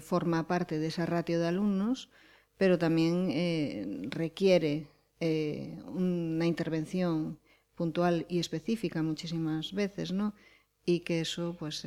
forma 0.02 0.46
parte 0.46 0.78
de 0.78 0.86
esa 0.86 1.06
ratio 1.06 1.40
de 1.40 1.48
alumnos, 1.48 2.10
pero 2.56 2.78
también 2.78 4.08
requiere 4.10 4.86
una 5.20 6.46
intervención 6.46 7.38
puntual 7.74 8.26
y 8.28 8.38
específica 8.38 9.02
muchísimas 9.02 9.72
veces, 9.72 10.12
¿no? 10.12 10.34
Y 10.84 11.00
que 11.00 11.20
eso, 11.20 11.56
pues, 11.58 11.86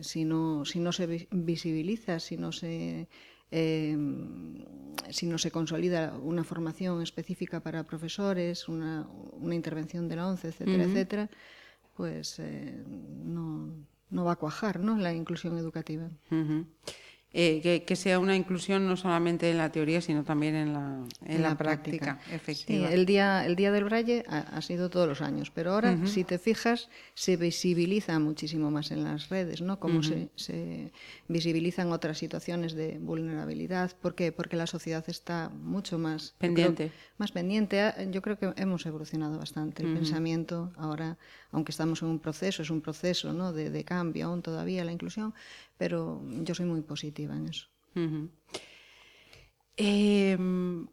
si, 0.00 0.24
no, 0.24 0.64
si 0.64 0.80
no 0.80 0.92
se 0.92 1.28
visibiliza, 1.30 2.20
si 2.20 2.36
no 2.36 2.52
se 2.52 3.08
eh, 3.50 3.96
si 5.10 5.26
no 5.26 5.38
se 5.38 5.50
consolida 5.50 6.16
una 6.22 6.44
formación 6.44 7.02
específica 7.02 7.60
para 7.60 7.84
profesores, 7.84 8.68
una, 8.68 9.08
una 9.32 9.54
intervención 9.54 10.08
de 10.08 10.16
la 10.16 10.28
ONCE, 10.28 10.48
etcétera, 10.48 10.84
etcétera, 10.84 11.30
pues 11.96 12.38
eh, 12.38 12.84
no, 12.86 13.72
no, 14.10 14.24
va 14.24 14.32
a 14.32 14.36
cuajar 14.36 14.80
¿no? 14.80 14.96
la 14.96 15.12
inclusión 15.12 15.58
educativa. 15.58 16.08
eh, 17.32 17.84
que, 17.86 17.96
sea 17.96 18.18
una 18.18 18.34
inclusión 18.34 18.88
no 18.88 18.96
solamente 18.96 19.50
en 19.50 19.58
la 19.58 19.70
teoría, 19.70 20.00
sino 20.00 20.24
también 20.24 20.56
en 20.56 20.72
la, 20.72 21.04
en, 21.24 21.42
la, 21.42 21.56
práctica, 21.56 22.18
efectiva. 22.32 22.90
el, 22.90 23.06
día, 23.06 23.46
el 23.46 23.54
Día 23.54 23.70
del 23.70 23.84
Braille 23.84 24.24
ha, 24.26 24.60
sido 24.62 24.90
todos 24.90 25.06
los 25.06 25.20
años, 25.20 25.52
pero 25.52 25.74
ahora, 25.74 25.96
si 26.06 26.24
te 26.24 26.38
fijas, 26.38 26.88
se 27.14 27.36
visibiliza 27.36 28.18
muchísimo 28.18 28.72
más 28.72 28.90
en 28.90 29.04
las 29.04 29.28
redes, 29.28 29.62
¿no? 29.62 29.78
Cómo 29.78 30.02
se, 30.02 30.30
se, 30.34 30.92
visibilizan 31.28 31.92
otras 31.92 32.18
situaciones 32.18 32.74
de 32.74 32.98
vulnerabilidad. 32.98 33.92
¿Por 34.02 34.16
qué? 34.16 34.32
Porque 34.32 34.56
la 34.56 34.66
sociedad 34.66 35.04
está 35.06 35.50
mucho 35.50 35.98
más 35.98 36.34
pendiente. 36.38 36.90
más 37.16 37.30
pendiente. 37.30 37.92
Yo 38.10 38.22
creo 38.22 38.38
que 38.38 38.52
hemos 38.56 38.84
evolucionado 38.86 39.38
bastante. 39.38 39.84
El 39.84 39.94
pensamiento 39.94 40.72
ahora, 40.76 41.16
aunque 41.52 41.72
estamos 41.72 42.02
en 42.02 42.08
un 42.08 42.18
proceso, 42.18 42.62
es 42.62 42.70
un 42.70 42.80
proceso 42.80 43.32
¿no? 43.32 43.52
de, 43.52 43.84
cambio 43.84 44.26
aún 44.26 44.42
todavía 44.42 44.84
la 44.84 44.92
inclusión, 44.92 45.34
pero 45.76 46.22
yo 46.42 46.54
soy 46.54 46.66
muy 46.66 46.82
positiva 46.82 47.36
en 47.36 47.46
eso. 47.46 47.66
Em, 49.76 50.86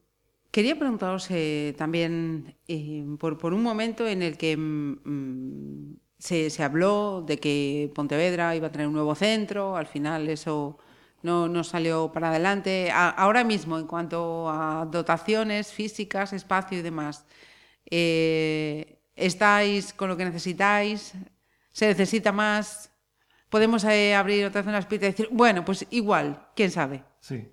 quería 0.52 0.78
preguntaros 0.78 1.28
eh, 1.30 1.76
también 1.78 2.56
em, 2.68 3.18
por, 3.18 3.54
un 3.54 3.62
momento 3.62 4.08
en 4.08 4.22
el 4.22 4.38
que 4.38 4.58
mm, 4.58 5.96
se, 6.18 6.64
habló 6.64 7.22
de 7.22 7.38
que 7.38 7.92
Pontevedra 7.94 8.56
iba 8.56 8.68
a 8.68 8.72
tener 8.72 8.88
un 8.88 8.94
nuevo 8.94 9.14
centro, 9.16 9.76
al 9.76 9.88
final 9.88 10.28
eso 10.30 10.78
no, 11.22 11.64
salió 11.64 12.12
para 12.12 12.30
adelante. 12.30 12.90
ahora 12.92 13.44
mismo, 13.44 13.78
en 13.78 13.88
cuanto 13.88 14.50
a 14.50 14.88
dotaciones 14.90 15.72
físicas, 15.74 16.34
espacio 16.34 16.80
y 16.80 16.82
demás, 16.82 17.26
eh, 17.90 18.97
¿estáis 19.18 19.92
con 19.92 20.08
lo 20.08 20.16
que 20.16 20.24
necesitáis? 20.24 21.14
¿Se 21.74 21.88
necesita 21.88 22.32
más? 22.32 22.92
podemos 23.50 23.84
eh, 23.86 24.16
abrir 24.16 24.46
otra 24.46 24.62
vez 24.62 24.68
una 24.68 24.80
espita 24.80 25.06
y 25.06 25.10
decir, 25.10 25.30
bueno, 25.32 25.64
pues 25.64 25.86
igual, 25.92 26.48
quién 26.56 26.72
sabe. 26.72 27.04
Sí, 27.20 27.50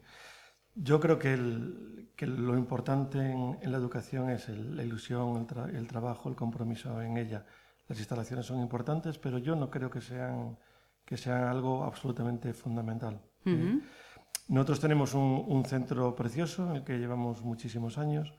yo 0.74 1.00
creo 1.00 1.18
que, 1.18 1.36
lo 1.36 2.56
importante 2.56 3.18
en, 3.18 3.58
la 3.70 3.76
educación 3.76 4.30
es 4.30 4.48
la 4.48 4.82
ilusión, 4.82 5.46
el, 5.74 5.86
trabajo, 5.86 6.28
el 6.28 6.36
compromiso 6.36 7.02
en 7.02 7.16
ella. 7.16 7.44
Las 7.86 7.98
instalaciones 7.98 8.46
son 8.46 8.60
importantes, 8.60 9.18
pero 9.18 9.38
yo 9.38 9.54
no 9.56 9.70
creo 9.70 9.90
que 9.90 10.00
sean, 10.00 10.58
que 11.04 11.16
sean 11.16 11.44
algo 11.44 11.84
absolutamente 11.84 12.54
fundamental. 12.54 13.20
¿eh? 13.44 13.78
Nosotros 14.48 14.80
tenemos 14.80 15.12
un, 15.12 15.64
centro 15.66 16.14
precioso 16.16 16.70
en 16.70 16.76
el 16.76 16.84
que 16.84 16.98
llevamos 16.98 17.42
muchísimos 17.42 17.98
años. 17.98 18.32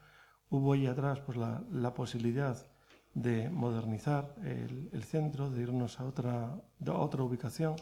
Hubo 0.50 0.74
ahí 0.74 0.88
atrás 0.88 1.20
pues, 1.20 1.38
la, 1.38 1.64
la 1.72 1.94
posibilidad 1.94 2.66
de 3.15 3.49
modernizar 3.49 4.36
el, 4.43 5.04
centro, 5.04 5.49
de 5.49 5.62
irnos 5.63 5.99
a 5.99 6.06
otra, 6.06 6.54
otra 6.86 7.23
ubicación. 7.23 7.75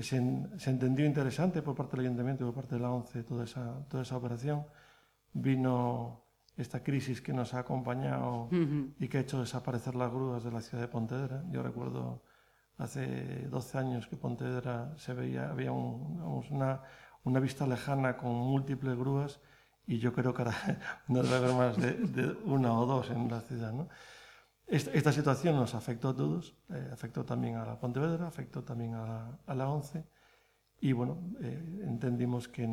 Se, 0.00 0.16
entendió 0.16 1.04
interesante 1.04 1.62
por 1.62 1.74
parte 1.74 1.96
del 1.96 2.06
Ayuntamiento 2.06 2.44
y 2.44 2.46
por 2.46 2.54
parte 2.54 2.76
de 2.76 2.80
la 2.80 2.90
ONCE 2.90 3.24
toda 3.24 3.44
esa, 3.44 3.84
toda 3.88 4.04
esa 4.04 4.16
operación. 4.16 4.64
Vino 5.32 6.22
esta 6.56 6.82
crisis 6.82 7.20
que 7.20 7.32
nos 7.32 7.54
ha 7.54 7.58
acompañado 7.58 8.48
y 8.98 9.08
que 9.08 9.18
ha 9.18 9.20
hecho 9.20 9.40
desaparecer 9.40 9.96
las 9.96 10.12
grúas 10.12 10.44
de 10.44 10.52
la 10.52 10.60
ciudad 10.60 10.84
de 10.84 10.88
Pontevedra. 10.88 11.42
Yo 11.50 11.62
recuerdo 11.62 12.22
hace 12.78 13.48
12 13.48 13.78
años 13.78 14.06
que 14.06 14.16
Pontevedra 14.16 14.94
se 14.96 15.12
veía, 15.12 15.50
había 15.50 15.72
una, 15.72 16.82
una, 17.24 17.40
vista 17.40 17.66
lejana 17.66 18.16
con 18.16 18.30
múltiples 18.32 18.96
grúas 18.96 19.40
y 19.86 19.98
yo 19.98 20.12
creo 20.12 20.32
que 20.32 20.42
ahora 20.42 20.56
no 21.08 21.22
debe 21.22 21.36
haber 21.36 21.54
más 21.54 21.76
de, 21.76 21.92
de, 21.94 22.26
una 22.44 22.78
o 22.78 22.86
dos 22.86 23.10
en 23.10 23.28
la 23.28 23.40
ciudad. 23.40 23.72
¿no? 23.72 23.88
Esta, 24.66 25.12
situación 25.12 25.54
nos 25.54 25.74
afectó 25.74 26.08
a 26.08 26.16
todos, 26.16 26.56
eh, 26.70 26.90
afectó 26.92 27.24
también 27.24 27.56
a 27.56 27.64
la 27.64 27.78
Pontevedra, 27.78 28.26
afectó 28.26 28.64
también 28.64 28.94
a, 28.94 29.38
la 29.46 29.68
ONCE 29.68 30.04
y 30.80 30.92
bueno, 30.92 31.18
eh, 31.40 31.82
entendimos 31.84 32.48
que, 32.48 32.68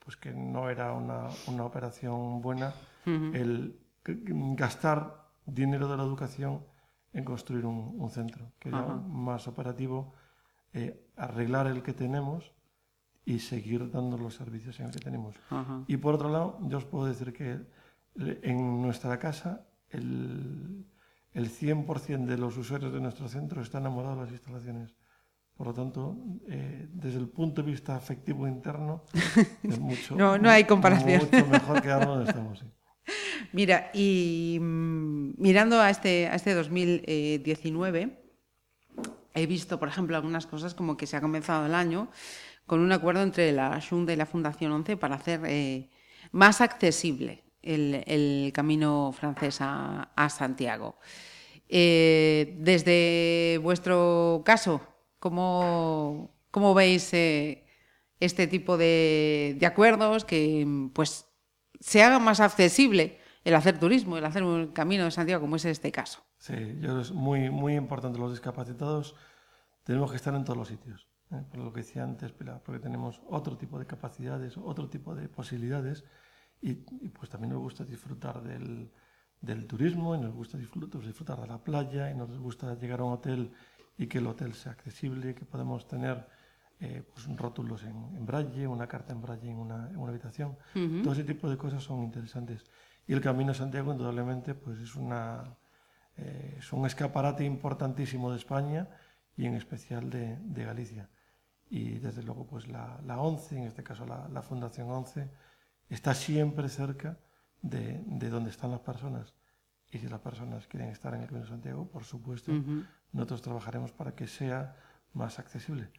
pues 0.00 0.16
que 0.16 0.32
no 0.32 0.68
era 0.68 0.92
una, 0.92 1.28
una 1.46 1.64
operación 1.64 2.42
buena 2.42 2.74
el 3.06 3.80
gastar 4.56 5.28
dinero 5.46 5.88
de 5.88 5.96
la 5.96 6.02
educación 6.02 6.62
en 7.12 7.24
construir 7.24 7.64
un, 7.64 8.10
centro, 8.10 8.52
que 8.58 8.68
era 8.68 8.82
más 8.82 9.48
operativo 9.48 10.12
eh, 10.72 11.08
arreglar 11.16 11.66
el 11.68 11.82
que 11.82 11.94
tenemos 11.94 12.52
y 13.24 13.38
seguir 13.38 13.90
dando 13.90 14.18
los 14.18 14.34
servicios 14.34 14.78
en 14.80 14.86
el 14.86 14.92
que 14.92 15.00
tenemos. 15.00 15.36
Y 15.86 15.96
por 15.98 16.14
otro 16.14 16.30
lado, 16.30 16.58
yo 16.62 16.78
os 16.78 16.84
puedo 16.84 17.06
decir 17.06 17.32
que 17.32 17.60
en 18.16 18.82
nuestra 18.82 19.18
casa 19.18 19.66
el 19.90 20.84
el 21.38 21.50
100% 21.50 22.26
de 22.26 22.36
los 22.36 22.56
usuarios 22.56 22.92
de 22.92 23.00
nuestro 23.00 23.28
centro 23.28 23.62
están 23.62 23.82
enamorados 23.82 24.16
de 24.18 24.24
las 24.24 24.32
instalaciones. 24.32 24.96
Por 25.56 25.68
lo 25.68 25.72
tanto, 25.72 26.16
eh, 26.48 26.88
desde 26.90 27.18
el 27.18 27.28
punto 27.28 27.62
de 27.62 27.70
vista 27.70 27.94
afectivo 27.94 28.48
interno, 28.48 29.04
es 29.62 29.78
mucho, 29.78 30.16
no, 30.16 30.36
no 30.36 30.50
hay 30.50 30.64
comparación. 30.64 31.22
mucho 31.30 31.46
mejor 31.46 31.80
que 31.80 31.88
donde 31.88 32.28
estamos. 32.28 32.64
Mira, 33.52 33.90
y 33.94 34.58
mm, 34.60 35.34
mirando 35.38 35.80
a 35.80 35.90
este, 35.90 36.26
a 36.26 36.34
este 36.34 36.54
2019, 36.54 38.20
he 39.34 39.46
visto, 39.46 39.78
por 39.78 39.88
ejemplo, 39.88 40.16
algunas 40.16 40.46
cosas 40.46 40.74
como 40.74 40.96
que 40.96 41.06
se 41.06 41.16
ha 41.16 41.20
comenzado 41.20 41.66
el 41.66 41.74
año 41.74 42.10
con 42.66 42.80
un 42.80 42.90
acuerdo 42.90 43.22
entre 43.22 43.52
la 43.52 43.80
Junta 43.80 44.12
y 44.12 44.16
la 44.16 44.26
Fundación 44.26 44.72
11 44.72 44.96
para 44.96 45.14
hacer 45.14 45.40
eh, 45.46 45.88
más 46.32 46.60
accesible 46.60 47.47
el, 47.62 48.50
camino 48.54 49.12
francés 49.12 49.58
a, 49.60 50.28
Santiago. 50.30 50.98
Eh, 51.68 52.56
desde 52.58 53.58
vuestro 53.62 54.42
caso, 54.44 54.80
¿cómo, 55.18 56.34
cómo 56.50 56.74
veis 56.74 57.12
eh, 57.12 57.64
este 58.20 58.46
tipo 58.46 58.76
de, 58.76 59.58
acuerdos 59.66 60.24
que 60.24 60.66
pues, 60.92 61.26
se 61.80 62.02
haga 62.02 62.18
más 62.18 62.40
accesible 62.40 63.18
el 63.44 63.54
hacer 63.54 63.78
turismo, 63.78 64.18
el 64.18 64.24
hacer 64.24 64.42
un 64.42 64.68
camino 64.68 65.04
de 65.04 65.10
Santiago, 65.10 65.40
como 65.40 65.56
es 65.56 65.64
este 65.64 65.92
caso? 65.92 66.22
Sí, 66.38 66.54
yo 66.80 67.00
es 67.00 67.12
muy, 67.12 67.50
muy 67.50 67.74
importante. 67.74 68.18
Los 68.18 68.30
discapacitados 68.30 69.14
tenemos 69.84 70.10
que 70.10 70.16
estar 70.16 70.34
en 70.34 70.44
todos 70.44 70.56
los 70.56 70.68
sitios. 70.68 71.08
¿eh? 71.32 71.42
Por 71.50 71.60
lo 71.60 71.72
que 71.72 71.80
decía 71.80 72.04
antes, 72.04 72.32
porque 72.32 72.80
tenemos 72.80 73.20
otro 73.28 73.56
tipo 73.56 73.78
de 73.78 73.86
capacidades, 73.86 74.56
otro 74.56 74.88
tipo 74.88 75.14
de 75.14 75.28
posibilidades 75.28 76.04
y, 76.60 76.74
pues 76.74 77.30
también 77.30 77.52
nos 77.52 77.62
gusta 77.62 77.84
disfrutar 77.84 78.42
del, 78.42 78.90
del 79.40 79.66
turismo, 79.66 80.14
y 80.14 80.18
nos 80.18 80.34
gusta 80.34 80.58
disfrutar, 80.58 81.00
disfrutar 81.00 81.40
de 81.40 81.46
la 81.46 81.58
playa, 81.58 82.10
y 82.10 82.14
nos 82.14 82.36
gusta 82.38 82.74
llegar 82.74 83.00
a 83.00 83.04
un 83.04 83.12
hotel 83.12 83.52
y 83.96 84.06
que 84.06 84.18
el 84.18 84.26
hotel 84.26 84.54
sea 84.54 84.72
accesible, 84.72 85.34
que 85.34 85.44
podemos 85.44 85.86
tener 85.86 86.26
eh, 86.80 87.02
pues, 87.12 87.26
rótulos 87.36 87.82
en, 87.82 87.96
en, 88.16 88.24
braille, 88.24 88.66
una 88.66 88.86
carta 88.86 89.12
en 89.12 89.20
braille 89.20 89.50
en 89.50 89.58
una, 89.58 89.88
en 89.90 89.96
una 89.96 90.10
habitación. 90.10 90.56
Todo 91.02 91.12
ese 91.12 91.24
tipo 91.24 91.48
de 91.50 91.56
cosas 91.56 91.82
son 91.82 92.02
interesantes. 92.02 92.64
Y 93.06 93.12
el 93.12 93.20
Camino 93.20 93.52
de 93.52 93.58
Santiago, 93.58 93.90
indudablemente, 93.90 94.54
pues 94.54 94.78
es, 94.78 94.94
una, 94.94 95.56
eh, 96.16 96.56
es 96.58 96.72
un 96.72 96.86
escaparate 96.86 97.44
importantísimo 97.44 98.30
de 98.30 98.36
España 98.36 98.88
y 99.36 99.46
en 99.46 99.54
especial 99.54 100.10
de, 100.10 100.36
de 100.36 100.64
Galicia. 100.64 101.08
Y 101.70 101.98
desde 101.98 102.22
luego, 102.22 102.46
pues 102.46 102.68
la, 102.68 103.00
la 103.04 103.20
ONCE, 103.20 103.58
en 103.58 103.64
este 103.64 103.82
caso 103.82 104.06
la, 104.06 104.28
la 104.28 104.42
Fundación 104.42 104.90
ONCE, 104.90 105.30
está 105.88 106.14
siempre 106.14 106.68
cerca 106.68 107.18
de, 107.62 108.02
de, 108.06 108.28
donde 108.28 108.50
están 108.50 108.70
las 108.70 108.80
personas. 108.80 109.34
Y 109.90 109.98
si 109.98 110.08
las 110.08 110.20
personas 110.20 110.66
quieren 110.66 110.90
estar 110.90 111.14
en 111.14 111.22
el 111.22 111.26
Camino 111.26 111.44
de 111.44 111.50
Santiago, 111.50 111.88
por 111.90 112.04
supuesto, 112.04 112.52
nosotros 113.12 113.42
trabajaremos 113.42 113.92
para 113.92 114.14
que 114.14 114.26
sea 114.26 114.76
más 115.14 115.38
accesible. 115.38 115.90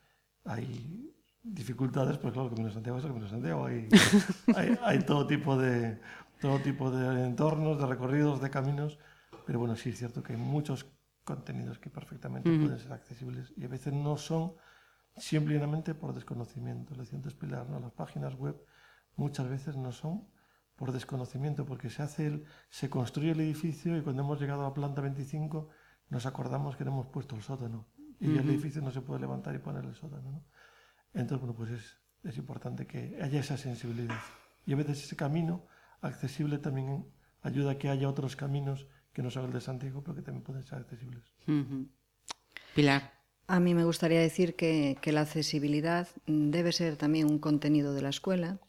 Hay 0.45 1.11
dificultades, 1.41 2.17
pues 2.17 2.33
claro, 2.33 2.49
el 2.49 2.51
Camino 2.51 2.67
de 2.67 2.73
Santiago 2.75 2.99
es 2.99 3.03
el 3.03 3.09
Camino 3.09 3.25
de 3.25 3.31
Santiago. 3.31 3.65
Hay, 4.55 4.77
hay, 4.83 4.99
todo, 4.99 5.25
tipo 5.25 5.57
de, 5.57 5.99
todo 6.39 6.59
tipo 6.59 6.91
de 6.91 7.25
entornos, 7.25 7.79
de 7.79 7.87
recorridos, 7.87 8.41
de 8.41 8.49
caminos, 8.49 8.99
pero 9.45 9.59
bueno, 9.59 9.75
sí 9.75 9.89
es 9.89 9.97
cierto 9.97 10.21
que 10.21 10.33
hay 10.33 10.39
muchos 10.39 10.85
contenidos 11.23 11.79
que 11.79 11.89
perfectamente 11.89 12.49
pueden 12.49 12.79
ser 12.79 12.93
accesibles 12.93 13.53
y 13.55 13.65
a 13.65 13.67
veces 13.67 13.93
no 13.93 14.17
son 14.17 14.53
simplemente 15.15 15.93
por 15.95 16.13
desconocimiento. 16.13 16.93
Lo 16.95 17.01
decía 17.01 17.17
antes 17.17 17.33
Pilar, 17.33 17.69
¿no? 17.69 17.79
las 17.79 17.91
páginas 17.91 18.35
web 18.35 18.55
muchas 19.19 19.49
veces 19.49 19.75
no 19.75 19.91
son 19.91 20.27
por 20.75 20.93
desconocimiento, 20.93 21.65
porque 21.65 21.89
se 21.89 22.01
hace 22.01 22.25
el, 22.25 22.45
se 22.69 22.89
construye 22.89 23.31
el 23.31 23.41
edificio 23.41 23.97
y 23.97 24.01
cuando 24.01 24.23
hemos 24.23 24.39
llegado 24.39 24.65
a 24.65 24.73
planta 24.73 25.01
25 25.01 25.69
nos 26.07 26.25
acordamos 26.25 26.77
que 26.77 26.85
no 26.85 26.91
hemos 26.91 27.07
puesto 27.07 27.35
el 27.35 27.43
sótano 27.43 27.85
y 28.19 28.37
el 28.37 28.49
edificio 28.49 28.81
no 28.81 28.91
se 28.91 29.01
puede 29.01 29.19
levantar 29.19 29.53
y 29.55 29.59
poner 29.59 29.83
el 29.83 29.95
sótano. 29.95 30.31
¿no? 30.31 30.45
Entonces, 31.13 31.39
bueno, 31.39 31.53
pues 31.55 31.71
es, 31.71 31.97
es 32.23 32.37
importante 32.37 32.87
que 32.87 33.19
haya 33.21 33.41
esa 33.41 33.57
sensibilidad. 33.57 34.19
Y 34.65 34.73
a 34.73 34.75
veces 34.77 35.03
ese 35.03 35.15
camino 35.15 35.67
accesible 36.01 36.57
también 36.57 37.05
ayuda 37.41 37.71
a 37.71 37.77
que 37.77 37.89
haya 37.89 38.09
otros 38.09 38.35
caminos 38.35 38.87
que 39.13 39.21
no 39.21 39.29
son 39.29 39.45
el 39.45 39.53
de 39.53 39.61
Santiago, 39.61 40.01
pero 40.01 40.15
que 40.15 40.21
también 40.21 40.43
pueden 40.43 40.63
ser 40.63 40.79
accesibles. 40.79 41.23
Pilar. 42.75 43.13
A 43.47 43.59
mí 43.59 43.73
me 43.73 43.83
gustaría 43.83 44.19
decir 44.19 44.55
que, 44.55 44.97
que, 45.01 45.11
la 45.11 45.21
accesibilidad 45.21 46.07
debe 46.27 46.71
ser 46.71 46.97
también 46.97 47.27
un 47.27 47.39
contenido 47.39 47.93
de 47.93 48.01
la 48.01 48.09
escuela 48.09 48.59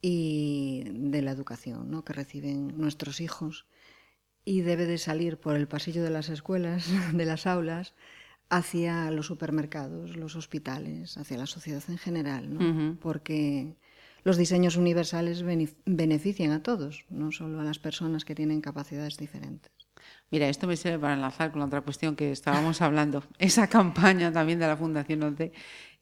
y 0.00 0.84
de 0.86 1.22
la 1.22 1.32
educación 1.32 1.90
¿no? 1.90 2.04
que 2.04 2.12
reciben 2.12 2.78
nuestros 2.78 3.20
hijos 3.20 3.66
y 4.44 4.62
debe 4.62 4.86
de 4.86 4.98
salir 4.98 5.38
por 5.38 5.56
el 5.56 5.68
pasillo 5.68 6.02
de 6.02 6.10
las 6.10 6.28
escuelas, 6.28 6.88
de 7.12 7.24
las 7.24 7.46
aulas, 7.46 7.94
hacia 8.50 9.10
los 9.10 9.26
supermercados, 9.26 10.16
los 10.16 10.34
hospitales, 10.36 11.18
hacia 11.18 11.36
la 11.36 11.46
sociedad 11.46 11.82
en 11.88 11.98
general, 11.98 12.54
¿no? 12.54 12.96
porque 12.98 13.76
los 14.24 14.36
diseños 14.36 14.76
universales 14.76 15.44
benefician 15.84 16.52
a 16.52 16.62
todos, 16.62 17.04
no 17.10 17.30
solo 17.30 17.60
a 17.60 17.64
las 17.64 17.78
personas 17.78 18.24
que 18.24 18.34
tienen 18.34 18.60
capacidades 18.60 19.18
diferentes. 19.18 19.72
Mira, 20.30 20.48
esto 20.48 20.66
me 20.66 20.76
sirve 20.76 20.98
para 20.98 21.14
enlazar 21.14 21.50
con 21.50 21.60
la 21.60 21.66
otra 21.66 21.80
cuestión 21.82 22.16
que 22.16 22.32
estábamos 22.32 22.80
hablando. 22.82 23.22
Esa 23.38 23.68
campaña 23.68 24.32
también 24.32 24.58
de 24.58 24.66
la 24.66 24.76
Fundación 24.76 25.22
ONCE, 25.22 25.52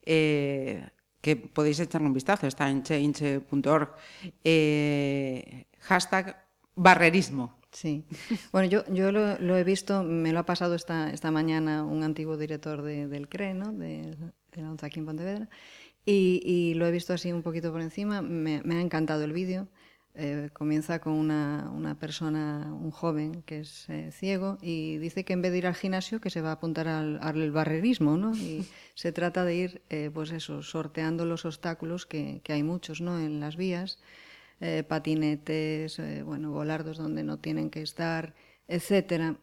eh, 0.02 0.88
que 1.26 1.34
podéis 1.34 1.80
echarle 1.80 2.06
un 2.06 2.14
vistazo, 2.14 2.46
está 2.46 2.70
en 2.70 2.84
cheinche.org. 2.84 3.88
Eh, 4.44 5.64
hashtag 5.80 6.36
barrerismo. 6.76 7.58
Sí. 7.72 8.04
Bueno, 8.52 8.68
yo, 8.68 8.84
yo 8.94 9.10
lo, 9.10 9.56
he 9.56 9.64
visto, 9.64 10.04
me 10.04 10.30
lo 10.32 10.38
ha 10.38 10.46
pasado 10.46 10.76
esta, 10.76 11.10
esta 11.10 11.32
mañana 11.32 11.82
un 11.82 12.04
antiguo 12.04 12.36
director 12.36 12.80
del 12.82 13.28
CRE, 13.28 13.54
¿no? 13.54 13.72
de, 13.72 14.14
de 14.52 14.62
la 14.62 14.70
ONCE 14.70 14.88
en 14.94 15.04
Pontevedra, 15.04 15.48
y, 16.04 16.74
lo 16.76 16.86
he 16.86 16.92
visto 16.92 17.12
así 17.12 17.32
un 17.32 17.42
poquito 17.42 17.72
por 17.72 17.80
encima. 17.80 18.22
Me, 18.22 18.62
ha 18.64 18.80
encantado 18.80 19.24
el 19.24 19.32
vídeo. 19.32 19.66
Eh, 20.18 20.48
comienza 20.54 20.98
con 20.98 21.12
una, 21.12 21.70
una, 21.74 21.94
persona, 21.94 22.72
un 22.72 22.90
joven 22.90 23.42
que 23.42 23.60
es 23.60 23.86
eh, 23.90 24.10
ciego 24.12 24.56
y 24.62 24.96
dice 24.96 25.26
que 25.26 25.34
en 25.34 25.42
vez 25.42 25.52
de 25.52 25.58
ir 25.58 25.66
al 25.66 25.74
gimnasio 25.74 26.22
que 26.22 26.30
se 26.30 26.40
va 26.40 26.48
a 26.48 26.52
apuntar 26.52 26.88
al, 26.88 27.18
al 27.20 27.50
barrerismo, 27.50 28.16
¿no? 28.16 28.34
Y 28.34 28.66
se 28.94 29.12
trata 29.12 29.44
de 29.44 29.54
ir, 29.54 29.82
eh, 29.90 30.10
pues 30.12 30.30
eso, 30.30 30.62
sorteando 30.62 31.26
los 31.26 31.44
obstáculos 31.44 32.06
que, 32.06 32.40
que, 32.44 32.54
hay 32.54 32.62
muchos, 32.62 33.02
¿no? 33.02 33.20
En 33.20 33.40
las 33.40 33.56
vías, 33.56 33.98
patinetes, 34.88 36.00
bueno, 36.24 36.50
volardos 36.50 36.96
donde 36.96 37.22
no 37.22 37.36
tienen 37.38 37.68
que 37.68 37.82
estar, 37.82 38.34
etcétera. 38.68 39.36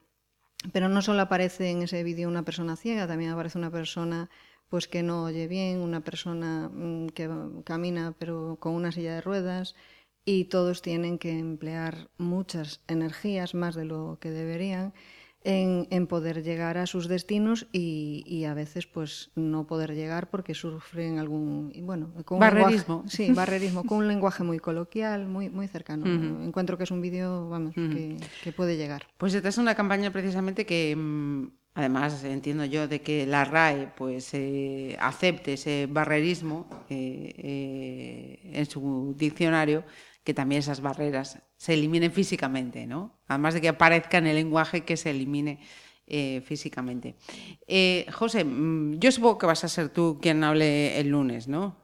Pero 0.71 0.89
no 0.89 1.03
solo 1.03 1.21
aparece 1.21 1.69
en 1.69 1.83
ese 1.83 2.01
vídeo 2.03 2.27
una 2.27 2.43
persona 2.43 2.75
ciega, 2.77 3.05
también 3.05 3.29
aparece 3.29 3.59
una 3.59 3.69
persona 3.69 4.31
pues 4.69 4.87
que 4.87 5.03
no 5.03 5.25
oye 5.25 5.47
bien, 5.47 5.81
una 5.81 6.01
persona 6.01 6.67
mm, 6.73 7.09
que 7.09 7.29
camina 7.63 8.15
pero 8.17 8.57
con 8.59 8.73
una 8.73 8.91
silla 8.91 9.13
de 9.13 9.21
ruedas 9.21 9.75
y 10.25 10.45
todos 10.45 10.81
tienen 10.81 11.17
que 11.17 11.37
emplear 11.37 12.09
muchas 12.17 12.81
energías, 12.87 13.53
más 13.53 13.75
de 13.75 13.85
lo 13.85 14.17
que 14.21 14.31
deberían, 14.31 14.93
en, 15.45 16.07
poder 16.07 16.41
llegar 16.43 16.77
a 16.77 16.85
sus 16.85 17.07
destinos 17.07 17.67
y, 17.73 18.45
a 18.45 18.53
veces 18.53 18.87
pues 18.87 19.31
no 19.35 19.67
poder 19.67 19.93
llegar 19.93 20.29
porque 20.29 20.53
sufren 20.53 21.19
algún 21.19 21.73
bueno 21.81 22.13
con 22.25 22.39
barrerismo. 22.39 23.03
sí 23.07 23.31
barrerismo 23.31 23.83
con 23.83 23.99
un 23.99 24.07
lenguaje 24.07 24.43
muy 24.43 24.59
coloquial 24.59 25.27
muy 25.27 25.49
muy 25.49 25.67
cercano. 25.67 26.05
Encuentro 26.05 26.77
que 26.77 26.83
es 26.83 26.91
un 26.91 27.01
vídeo 27.01 27.49
vamos 27.49 27.73
que, 27.73 28.17
que, 28.43 28.51
puede 28.51 28.77
llegar. 28.77 29.07
Pues 29.17 29.33
esta 29.33 29.49
es 29.49 29.57
una 29.57 29.75
campaña 29.75 30.11
precisamente 30.11 30.65
que 30.65 30.95
mm, 30.95 31.47
Además, 31.75 32.23
entiendo 32.23 32.65
yo 32.65 32.87
de 32.87 33.01
que 33.01 33.25
la 33.25 33.45
RAE 33.45 33.87
pues, 33.97 34.31
eh, 34.33 34.95
acepte 34.99 35.53
ese 35.53 35.87
barrerismo 35.89 36.67
eh, 36.87 37.33
eh, 37.35 38.51
en 38.53 38.65
su 38.67 39.15
diccionario, 39.17 39.83
que 40.23 40.33
también 40.33 40.59
esas 40.59 40.81
barreras 40.81 41.39
se 41.57 41.73
eliminen 41.73 42.11
físicamente, 42.11 42.87
¿no? 42.87 43.19
Además 43.27 43.53
de 43.53 43.61
que 43.61 43.69
aparezca 43.69 44.17
en 44.17 44.27
el 44.27 44.35
lenguaje 44.35 44.83
que 44.83 44.97
se 44.97 45.09
elimine 45.09 45.59
físicamente. 46.45 47.15
José, 48.11 48.43
mm, 48.43 48.99
yo 48.99 49.11
supongo 49.11 49.37
que 49.37 49.45
vas 49.45 49.63
a 49.63 49.67
ser 49.67 49.89
tú 49.89 50.19
quien 50.21 50.43
hable 50.43 50.99
el 50.99 51.09
lunes, 51.09 51.47
¿no? 51.47 51.83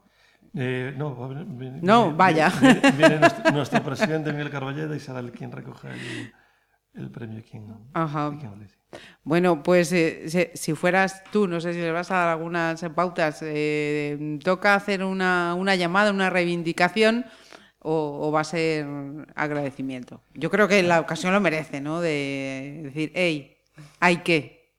no, 0.53 1.31
no, 1.81 2.13
vaya. 2.15 2.51
Viene, 2.97 3.19
nuestro, 3.53 3.83
presidente 3.83 4.31
Miguel 4.31 4.49
Carballeda 4.49 4.95
y 4.95 4.99
será 4.99 5.19
el 5.19 5.31
quien 5.31 5.51
recoja 5.51 5.89
el, 6.93 7.11
premio. 7.11 7.41
Quien, 7.49 7.67
Ajá. 7.93 8.31
Bueno, 9.23 9.61
pues 9.61 9.91
eh, 9.93 10.51
si 10.55 10.73
fueras 10.73 11.23
tú, 11.31 11.47
no 11.47 11.61
sé 11.61 11.73
si 11.73 11.79
le 11.79 11.91
vas 11.91 12.09
a 12.11 12.15
dar 12.15 12.29
algunas 12.29 12.83
pautas, 12.95 13.39
eh, 13.43 14.39
¿toca 14.43 14.73
hacer 14.73 15.03
una, 15.03 15.75
llamada, 15.75 16.11
una 16.11 16.29
reivindicación 16.29 17.25
o, 17.79 18.31
va 18.31 18.41
a 18.41 18.43
ser 18.43 18.85
agradecimiento? 19.35 20.21
Yo 20.33 20.49
creo 20.49 20.67
que 20.67 20.83
la 20.83 20.99
ocasión 20.99 21.33
lo 21.33 21.39
merece, 21.39 21.81
¿no? 21.81 22.01
De 22.01 22.81
decir, 22.83 23.11
hey, 23.15 23.57
hay 23.99 24.17
que. 24.17 24.75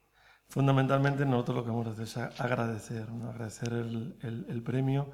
Fundamentalmente 0.48 1.24
nosotros 1.24 1.58
lo 1.58 1.64
que 1.64 1.70
hemos 1.70 1.96
de 1.96 2.02
hacer 2.02 2.30
es 2.32 2.40
agradecer, 2.40 3.06
agradecer 3.28 3.72
el, 3.72 4.62
premio 4.64 5.10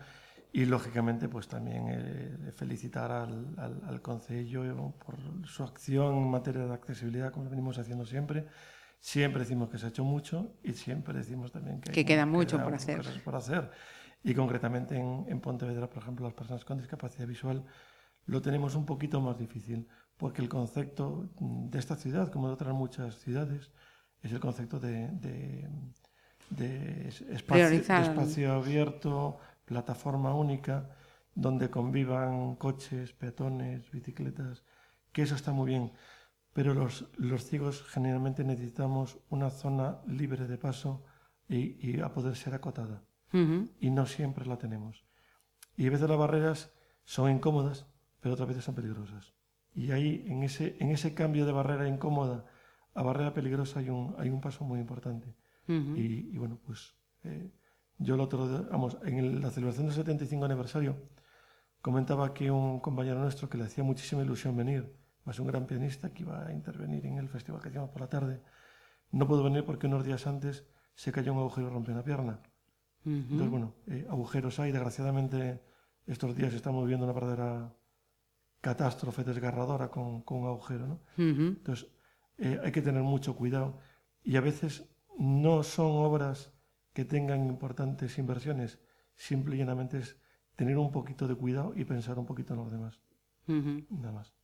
y 0.52 0.64
lógicamente 0.64 1.28
pues 1.28 1.46
también 1.46 1.88
eh, 1.90 2.52
felicitar 2.56 3.12
al, 3.12 3.54
al, 3.58 3.82
al 3.86 4.00
Concello 4.00 4.94
por 5.04 5.16
su 5.46 5.62
acción 5.62 6.16
en 6.16 6.30
materia 6.30 6.64
de 6.64 6.72
accesibilidad, 6.72 7.32
como 7.32 7.44
lo 7.44 7.50
venimos 7.50 7.76
haciendo 7.78 8.06
siempre 8.06 8.46
Siempre 9.06 9.40
decimos 9.40 9.68
que 9.68 9.78
se 9.78 9.86
ha 9.86 9.88
hecho 9.90 10.04
mucho 10.04 10.56
y 10.64 10.72
siempre 10.72 11.14
decimos 11.14 11.52
también 11.52 11.80
que, 11.80 11.92
que 11.92 12.04
queda 12.04 12.26
mucho 12.26 12.60
por 12.60 12.74
hacer. 12.74 13.02
por 13.24 13.36
hacer. 13.36 13.70
Y 14.26 14.34
concretamente 14.34 14.96
en, 14.96 15.24
en, 15.28 15.40
Pontevedra, 15.40 15.88
por 15.88 16.02
ejemplo, 16.02 16.26
las 16.26 16.34
personas 16.34 16.64
con 16.64 16.78
discapacidad 16.78 17.28
visual 17.28 17.64
lo 18.24 18.42
tenemos 18.42 18.74
un 18.74 18.84
poquito 18.84 19.20
más 19.20 19.38
difícil, 19.38 19.86
porque 20.16 20.42
el 20.42 20.48
concepto 20.48 21.30
de 21.38 21.78
esta 21.78 21.94
ciudad, 21.94 22.32
como 22.32 22.48
de 22.48 22.54
otras 22.54 22.74
muchas 22.74 23.20
ciudades, 23.20 23.70
es 24.20 24.32
el 24.32 24.40
concepto 24.40 24.80
de, 24.80 25.08
de, 25.12 25.70
de 26.50 27.08
espacio, 27.08 27.70
de 27.70 27.76
espacio 27.76 28.52
abierto, 28.52 29.38
plataforma 29.64 30.34
única, 30.34 30.90
donde 31.32 31.70
convivan 31.70 32.56
coches, 32.56 33.12
peatones, 33.12 33.88
bicicletas, 33.92 34.64
que 35.12 35.22
eso 35.22 35.36
está 35.36 35.52
muy 35.52 35.68
bien 35.70 35.92
pero 36.52 36.72
los, 36.72 37.04
los 37.18 37.44
ciegos 37.44 37.82
generalmente 37.82 38.42
necesitamos 38.42 39.18
una 39.28 39.50
zona 39.50 40.00
libre 40.06 40.48
de 40.48 40.56
paso 40.56 41.04
y, 41.46 41.76
y 41.86 42.00
a 42.00 42.08
poder 42.14 42.34
ser 42.34 42.54
acotada. 42.54 43.04
Y 43.80 43.90
no 43.90 44.06
siempre 44.06 44.46
la 44.46 44.58
tenemos. 44.58 45.04
Y 45.76 45.86
a 45.86 45.90
veces 45.90 46.08
las 46.08 46.18
barreras 46.18 46.72
son 47.04 47.30
incómodas, 47.30 47.86
pero 48.20 48.34
otras 48.34 48.48
veces 48.48 48.64
son 48.64 48.74
peligrosas. 48.74 49.34
Y 49.74 49.92
ahí, 49.92 50.24
en 50.26 50.42
ese, 50.42 50.76
en 50.80 50.90
ese 50.90 51.14
cambio 51.14 51.44
de 51.44 51.52
barrera 51.52 51.86
incómoda 51.88 52.46
a 52.94 53.02
barrera 53.02 53.34
peligrosa, 53.34 53.80
hay 53.80 53.90
un, 53.90 54.14
hay 54.18 54.30
un 54.30 54.40
paso 54.40 54.64
muy 54.64 54.80
importante. 54.80 55.34
y, 55.68 56.30
y, 56.32 56.38
bueno, 56.38 56.58
pues 56.64 56.94
eh, 57.24 57.50
yo 57.98 58.14
el 58.14 58.20
otro, 58.20 58.66
vamos, 58.70 58.96
en 59.04 59.40
la 59.42 59.50
celebración 59.50 59.86
del 59.86 59.94
75 59.94 60.44
aniversario, 60.44 60.96
comentaba 61.82 62.32
que 62.34 62.50
un 62.50 62.80
compañero 62.80 63.20
nuestro 63.20 63.48
que 63.48 63.58
le 63.58 63.64
hacía 63.64 63.84
muchísima 63.84 64.22
ilusión 64.22 64.56
venir, 64.56 64.96
más 65.24 65.38
un 65.38 65.46
gran 65.46 65.66
pianista 65.66 66.12
que 66.12 66.22
iba 66.22 66.46
a 66.46 66.52
intervenir 66.52 67.04
en 67.06 67.18
el 67.18 67.28
festival 67.28 67.60
que 67.60 67.68
hacíamos 67.68 67.90
por 67.90 68.00
la 68.00 68.08
tarde. 68.08 68.40
No 69.10 69.26
pudo 69.26 69.42
venir 69.44 69.64
porque 69.64 69.86
unos 69.86 70.04
días 70.04 70.26
antes 70.26 70.64
se 70.94 71.12
cayó 71.12 71.32
un 71.32 71.40
agujero 71.40 71.68
y 71.68 71.70
rompió 71.70 71.94
una 71.94 72.04
pierna. 72.04 72.40
Entonces, 73.06 73.50
bueno, 73.50 73.74
eh, 73.86 74.04
agujeros 74.10 74.58
hay. 74.58 74.72
Desgraciadamente, 74.72 75.62
estos 76.06 76.34
días 76.34 76.52
estamos 76.54 76.82
viviendo 76.82 77.04
una 77.04 77.14
verdadera 77.14 77.72
catástrofe 78.60 79.22
desgarradora 79.22 79.88
con, 79.88 80.22
con 80.22 80.38
un 80.38 80.48
agujero. 80.48 80.86
¿no? 80.86 81.00
Entonces, 81.16 81.88
eh, 82.38 82.58
hay 82.62 82.72
que 82.72 82.82
tener 82.82 83.02
mucho 83.02 83.36
cuidado. 83.36 83.78
Y 84.24 84.36
a 84.36 84.40
veces 84.40 84.88
no 85.18 85.62
son 85.62 85.92
obras 85.92 86.52
que 86.92 87.04
tengan 87.04 87.46
importantes 87.46 88.18
inversiones. 88.18 88.80
Simple 89.14 89.54
y 89.54 89.58
llanamente 89.60 89.98
es 89.98 90.16
tener 90.56 90.76
un 90.76 90.90
poquito 90.90 91.28
de 91.28 91.36
cuidado 91.36 91.74
y 91.76 91.84
pensar 91.84 92.18
un 92.18 92.26
poquito 92.26 92.54
en 92.54 92.60
los 92.60 92.72
demás. 92.72 93.00
Nada 93.46 94.12
más. 94.12 94.34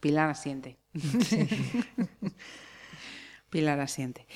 Pilar 0.00 0.30
asiente. 0.30 0.78
Pilar 3.50 3.80
asiente. 3.80 4.26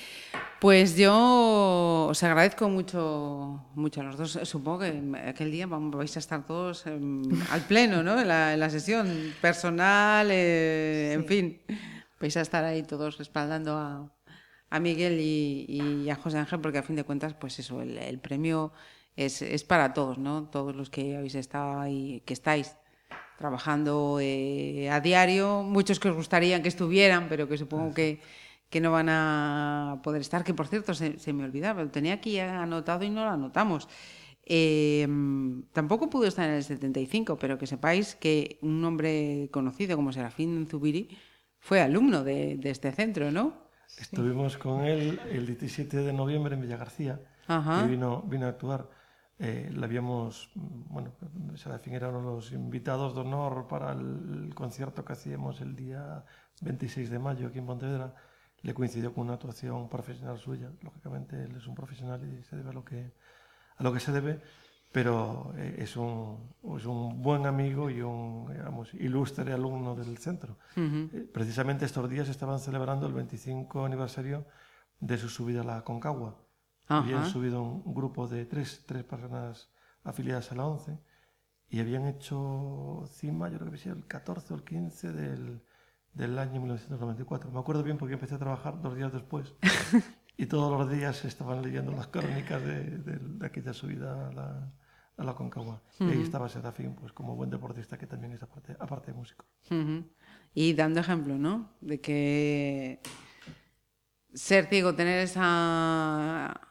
Pues 0.59 0.95
yo 0.95 2.07
os 2.09 2.23
agradezco 2.23 2.69
mucho, 2.69 3.65
mucho 3.75 4.01
a 4.01 4.03
los 4.03 4.17
dos. 4.17 4.39
Supongo 4.43 4.79
que 4.79 5.19
aquel 5.25 5.51
día 5.51 5.67
vais 5.67 6.15
a 6.15 6.19
estar 6.19 6.45
todos 6.45 6.85
al 7.51 7.61
pleno, 7.67 8.03
¿no? 8.03 8.19
En 8.19 8.27
la, 8.27 8.69
sesión 8.69 9.33
personal, 9.41 10.29
eh, 10.31 11.13
en 11.13 11.25
fin. 11.25 11.61
Vais 12.19 12.37
a 12.37 12.41
estar 12.41 12.63
ahí 12.63 12.83
todos 12.83 13.17
respaldando 13.17 13.75
a, 13.75 14.13
a 14.69 14.79
Miguel 14.79 15.19
y, 15.19 16.09
a 16.09 16.15
José 16.15 16.37
Ángel, 16.37 16.61
porque 16.61 16.77
a 16.77 16.83
fin 16.83 16.95
de 16.95 17.03
cuentas, 17.03 17.33
pues 17.33 17.59
eso, 17.59 17.81
el, 17.81 17.97
el 17.97 18.19
premio 18.19 18.71
es, 19.15 19.41
es, 19.41 19.63
para 19.63 19.93
todos, 19.93 20.17
¿no? 20.17 20.49
Todos 20.49 20.75
los 20.75 20.89
que 20.89 21.17
habéis 21.17 21.35
estado 21.35 21.79
ahí, 21.79 22.21
que 22.25 22.33
estáis 22.33 22.77
trabajando 23.37 24.19
eh, 24.21 24.89
a 24.89 24.99
diario, 25.01 25.63
muchos 25.63 25.99
que 25.99 26.09
os 26.09 26.15
gustarían 26.15 26.61
que 26.61 26.69
estuvieran, 26.69 27.27
pero 27.27 27.49
que 27.49 27.57
supongo 27.57 27.93
que, 27.93 28.21
que 28.71 28.79
no 28.79 28.91
van 28.91 29.09
a 29.09 29.99
poder 30.01 30.21
estar, 30.21 30.43
que 30.43 30.53
por 30.53 30.67
cierto 30.67 30.93
se, 30.95 31.33
me 31.33 31.43
olvidaba, 31.43 31.83
lo 31.83 31.91
tenía 31.91 32.13
aquí 32.13 32.39
anotado 32.39 33.03
y 33.03 33.09
no 33.09 33.25
lo 33.25 33.29
anotamos. 33.29 33.87
Em, 34.43 35.63
tampoco 35.73 36.09
pudo 36.09 36.25
estar 36.25 36.49
en 36.49 36.55
el 36.55 36.63
75, 36.63 37.37
pero 37.37 37.57
que 37.57 37.67
sepáis 37.67 38.15
que 38.15 38.57
un 38.61 38.83
hombre 38.85 39.49
conocido 39.51 39.95
como 39.97 40.13
Serafín 40.13 40.67
Zubiri 40.67 41.09
fue 41.59 41.81
alumno 41.81 42.23
de, 42.23 42.59
este 42.63 42.91
centro, 42.93 43.29
¿no? 43.29 43.69
Estuvimos 43.99 44.57
con 44.57 44.85
él 44.85 45.19
el 45.29 45.45
17 45.45 45.97
de 45.97 46.13
noviembre 46.13 46.55
en 46.55 46.61
Villa 46.61 46.77
García, 46.77 47.19
y 47.47 47.89
vino, 47.89 48.23
vino 48.23 48.45
a 48.45 48.49
actuar. 48.49 48.89
Eh, 49.37 49.69
le 49.73 49.83
habíamos, 49.83 50.49
bueno, 50.55 51.11
Serafín 51.55 51.93
era 51.93 52.07
uno 52.07 52.19
de 52.19 52.35
los 52.35 52.51
invitados 52.53 53.15
de 53.15 53.21
honor 53.21 53.67
para 53.67 53.91
el, 53.91 54.53
concierto 54.55 55.03
que 55.03 55.13
hacíamos 55.13 55.59
el 55.59 55.75
día 55.75 56.23
26 56.61 57.09
de 57.09 57.19
mayo 57.19 57.47
aquí 57.47 57.59
en 57.59 57.65
Pontevedra. 57.65 58.15
Le 58.63 58.73
coincidió 58.73 59.13
con 59.13 59.25
una 59.25 59.33
actuación 59.33 59.89
profesional 59.89 60.37
suya. 60.37 60.71
Lógicamente 60.81 61.43
él 61.43 61.55
es 61.55 61.67
un 61.67 61.75
profesional 61.75 62.21
y 62.23 62.43
se 62.43 62.55
debe 62.55 62.69
a 62.69 62.73
lo 62.73 62.85
que, 62.85 63.13
a 63.77 63.83
lo 63.83 63.91
que 63.93 63.99
se 63.99 64.11
debe, 64.11 64.41
pero 64.91 65.53
eh, 65.57 65.75
es 65.79 65.95
un, 65.95 66.53
es 66.77 66.85
un 66.85 67.21
buen 67.21 67.45
amigo 67.45 67.89
y 67.89 68.01
un 68.01 68.47
digamos, 68.51 68.93
ilustre 68.93 69.53
alumno 69.53 69.95
del 69.95 70.17
centro. 70.17 70.57
Eh, 70.75 71.29
precisamente 71.33 71.85
estos 71.85 72.09
días 72.09 72.29
estaban 72.29 72.59
celebrando 72.59 73.07
el 73.07 73.13
25 73.13 73.85
aniversario 73.85 74.45
de 74.99 75.17
su 75.17 75.29
subida 75.29 75.61
a 75.61 75.65
la 75.65 75.83
Concagua. 75.83 76.37
Habían 76.87 77.25
subido 77.25 77.63
un, 77.63 77.93
grupo 77.93 78.27
de 78.27 78.45
tres, 78.45 78.83
tres 78.85 79.05
personas 79.05 79.69
afiliadas 80.03 80.51
a 80.51 80.55
la 80.55 80.65
11 80.65 80.99
y 81.69 81.79
habían 81.79 82.05
hecho 82.05 83.05
cima, 83.13 83.47
yo 83.47 83.59
creo 83.59 83.71
que 83.71 83.89
el 83.89 84.05
14 84.05 84.53
o 84.53 84.57
el 84.57 84.63
15 84.65 85.13
del, 85.13 85.61
del 86.13 86.37
año 86.37 86.59
1994. 86.59 87.51
Me 87.51 87.59
acuerdo 87.59 87.83
bien 87.83 87.97
porque 87.97 88.15
empecé 88.15 88.35
a 88.35 88.39
trabajar 88.39 88.81
dos 88.81 88.95
días 88.95 89.13
después 89.13 89.53
y 90.37 90.45
todos 90.45 90.71
los 90.71 90.91
días 90.91 91.23
estaban 91.25 91.61
leyendo 91.61 91.91
las 91.91 92.07
crónicas 92.07 92.61
de, 92.63 92.83
de, 92.97 93.45
aquella 93.45 93.73
subida 93.73 94.27
a 94.27 94.31
la, 94.31 94.71
a 95.17 95.23
la 95.23 95.33
Concagua. 95.35 95.81
Y 95.99 96.05
ahí 96.05 96.21
estaba 96.21 96.49
Serafín, 96.49 96.95
pues 96.95 97.13
como 97.13 97.35
buen 97.35 97.49
deportista 97.49 97.97
que 97.97 98.07
también 98.07 98.33
es 98.33 98.43
aparte, 98.43 98.75
aparte 98.79 99.11
de 99.11 99.17
músico. 99.17 99.45
Y 100.53 100.73
dando 100.73 100.99
ejemplo, 100.99 101.37
¿no? 101.37 101.71
De 101.79 102.01
que 102.01 102.99
ser 104.33 104.65
ciego, 104.67 104.95
tener 104.95 105.19
esa 105.19 106.69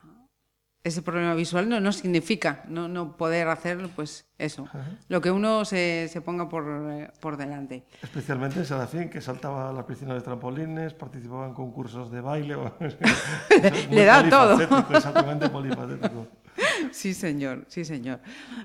ese 0.82 1.02
problema 1.02 1.34
visual 1.34 1.68
no, 1.68 1.78
no 1.80 1.92
significa 1.92 2.64
no, 2.68 2.88
no 2.88 3.16
poder 3.16 3.48
hacer 3.48 3.78
pues 3.94 4.26
eso, 4.38 4.66
lo 5.08 5.20
que 5.20 5.30
uno 5.30 5.64
se, 5.66 6.08
se 6.10 6.22
ponga 6.22 6.48
por, 6.48 6.64
eh, 6.90 7.10
por, 7.20 7.36
delante. 7.36 7.84
Especialmente 8.02 8.64
Serafín, 8.64 9.10
que 9.10 9.20
saltaba 9.20 9.68
a 9.68 9.72
la 9.72 9.86
piscina 9.86 10.14
de 10.14 10.22
trampolines, 10.22 10.94
participaba 10.94 11.46
en 11.46 11.52
concursos 11.52 12.10
de 12.10 12.22
baile. 12.22 12.56
Le 13.90 14.04
da 14.04 14.28
todo. 14.28 14.58
Exactamente 14.90 15.48
polifacético. 15.48 16.26
Sí, 16.92 17.14
señor, 17.14 17.64
sí, 17.68 17.84
señor. 17.84 18.20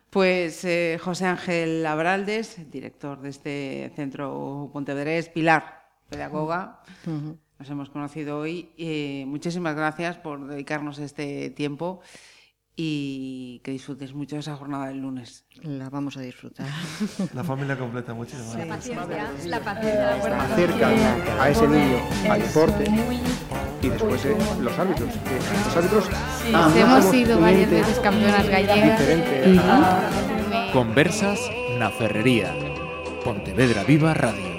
Pues 0.09 0.65
eh, 0.65 0.99
José 1.01 1.27
Ángel 1.27 1.85
Abraldes, 1.85 2.69
director 2.71 3.21
de 3.21 3.29
este 3.29 3.93
centro 3.95 4.69
Pontevedrés, 4.73 5.29
Pilar, 5.29 5.85
pedagoga. 6.09 6.81
Nos 7.59 7.69
hemos 7.69 7.89
conocido 7.89 8.39
hoy. 8.39 8.69
Eh, 8.77 9.23
muchísimas 9.27 9.75
gracias 9.75 10.17
por 10.17 10.47
dedicarnos 10.47 10.99
este 10.99 11.49
tiempo 11.49 12.01
y 12.77 13.61
que 13.63 13.71
disfrutes 13.71 14.13
mucho 14.13 14.37
esa 14.37 14.55
jornada 14.57 14.87
del 14.87 14.97
lunes. 14.97 15.45
La 15.63 15.89
vamos 15.89 16.17
a 16.17 16.21
disfrutar. 16.21 16.67
La 17.33 17.43
familia 17.43 17.77
completa, 17.77 18.13
muchísimas 18.13 18.57
gracias. 18.57 18.97
La 18.97 19.05
paciencia, 19.07 19.49
la 19.49 19.59
paciencia. 19.61 20.41
Acerca 20.41 20.89
a 21.41 21.49
ese 21.49 21.67
niño 21.67 21.97
al 22.29 22.41
deporte 22.41 22.83
y 23.81 23.89
después 23.89 24.25
eh, 24.25 24.35
los 24.61 24.77
árbitros. 24.77 25.09
los 25.65 25.77
árbitros 25.77 26.05
sí, 26.43 26.79
hemos 26.79 27.05
sido 27.05 27.39
varias 27.39 27.69
veces 27.69 27.99
campeonas 27.99 28.49
gallegas. 28.49 29.01
Conversas 30.73 31.39
na 31.79 31.89
Ferrería. 31.89 32.51
Pontevedra 33.23 33.83
Viva 33.85 34.13
Radio. 34.13 34.54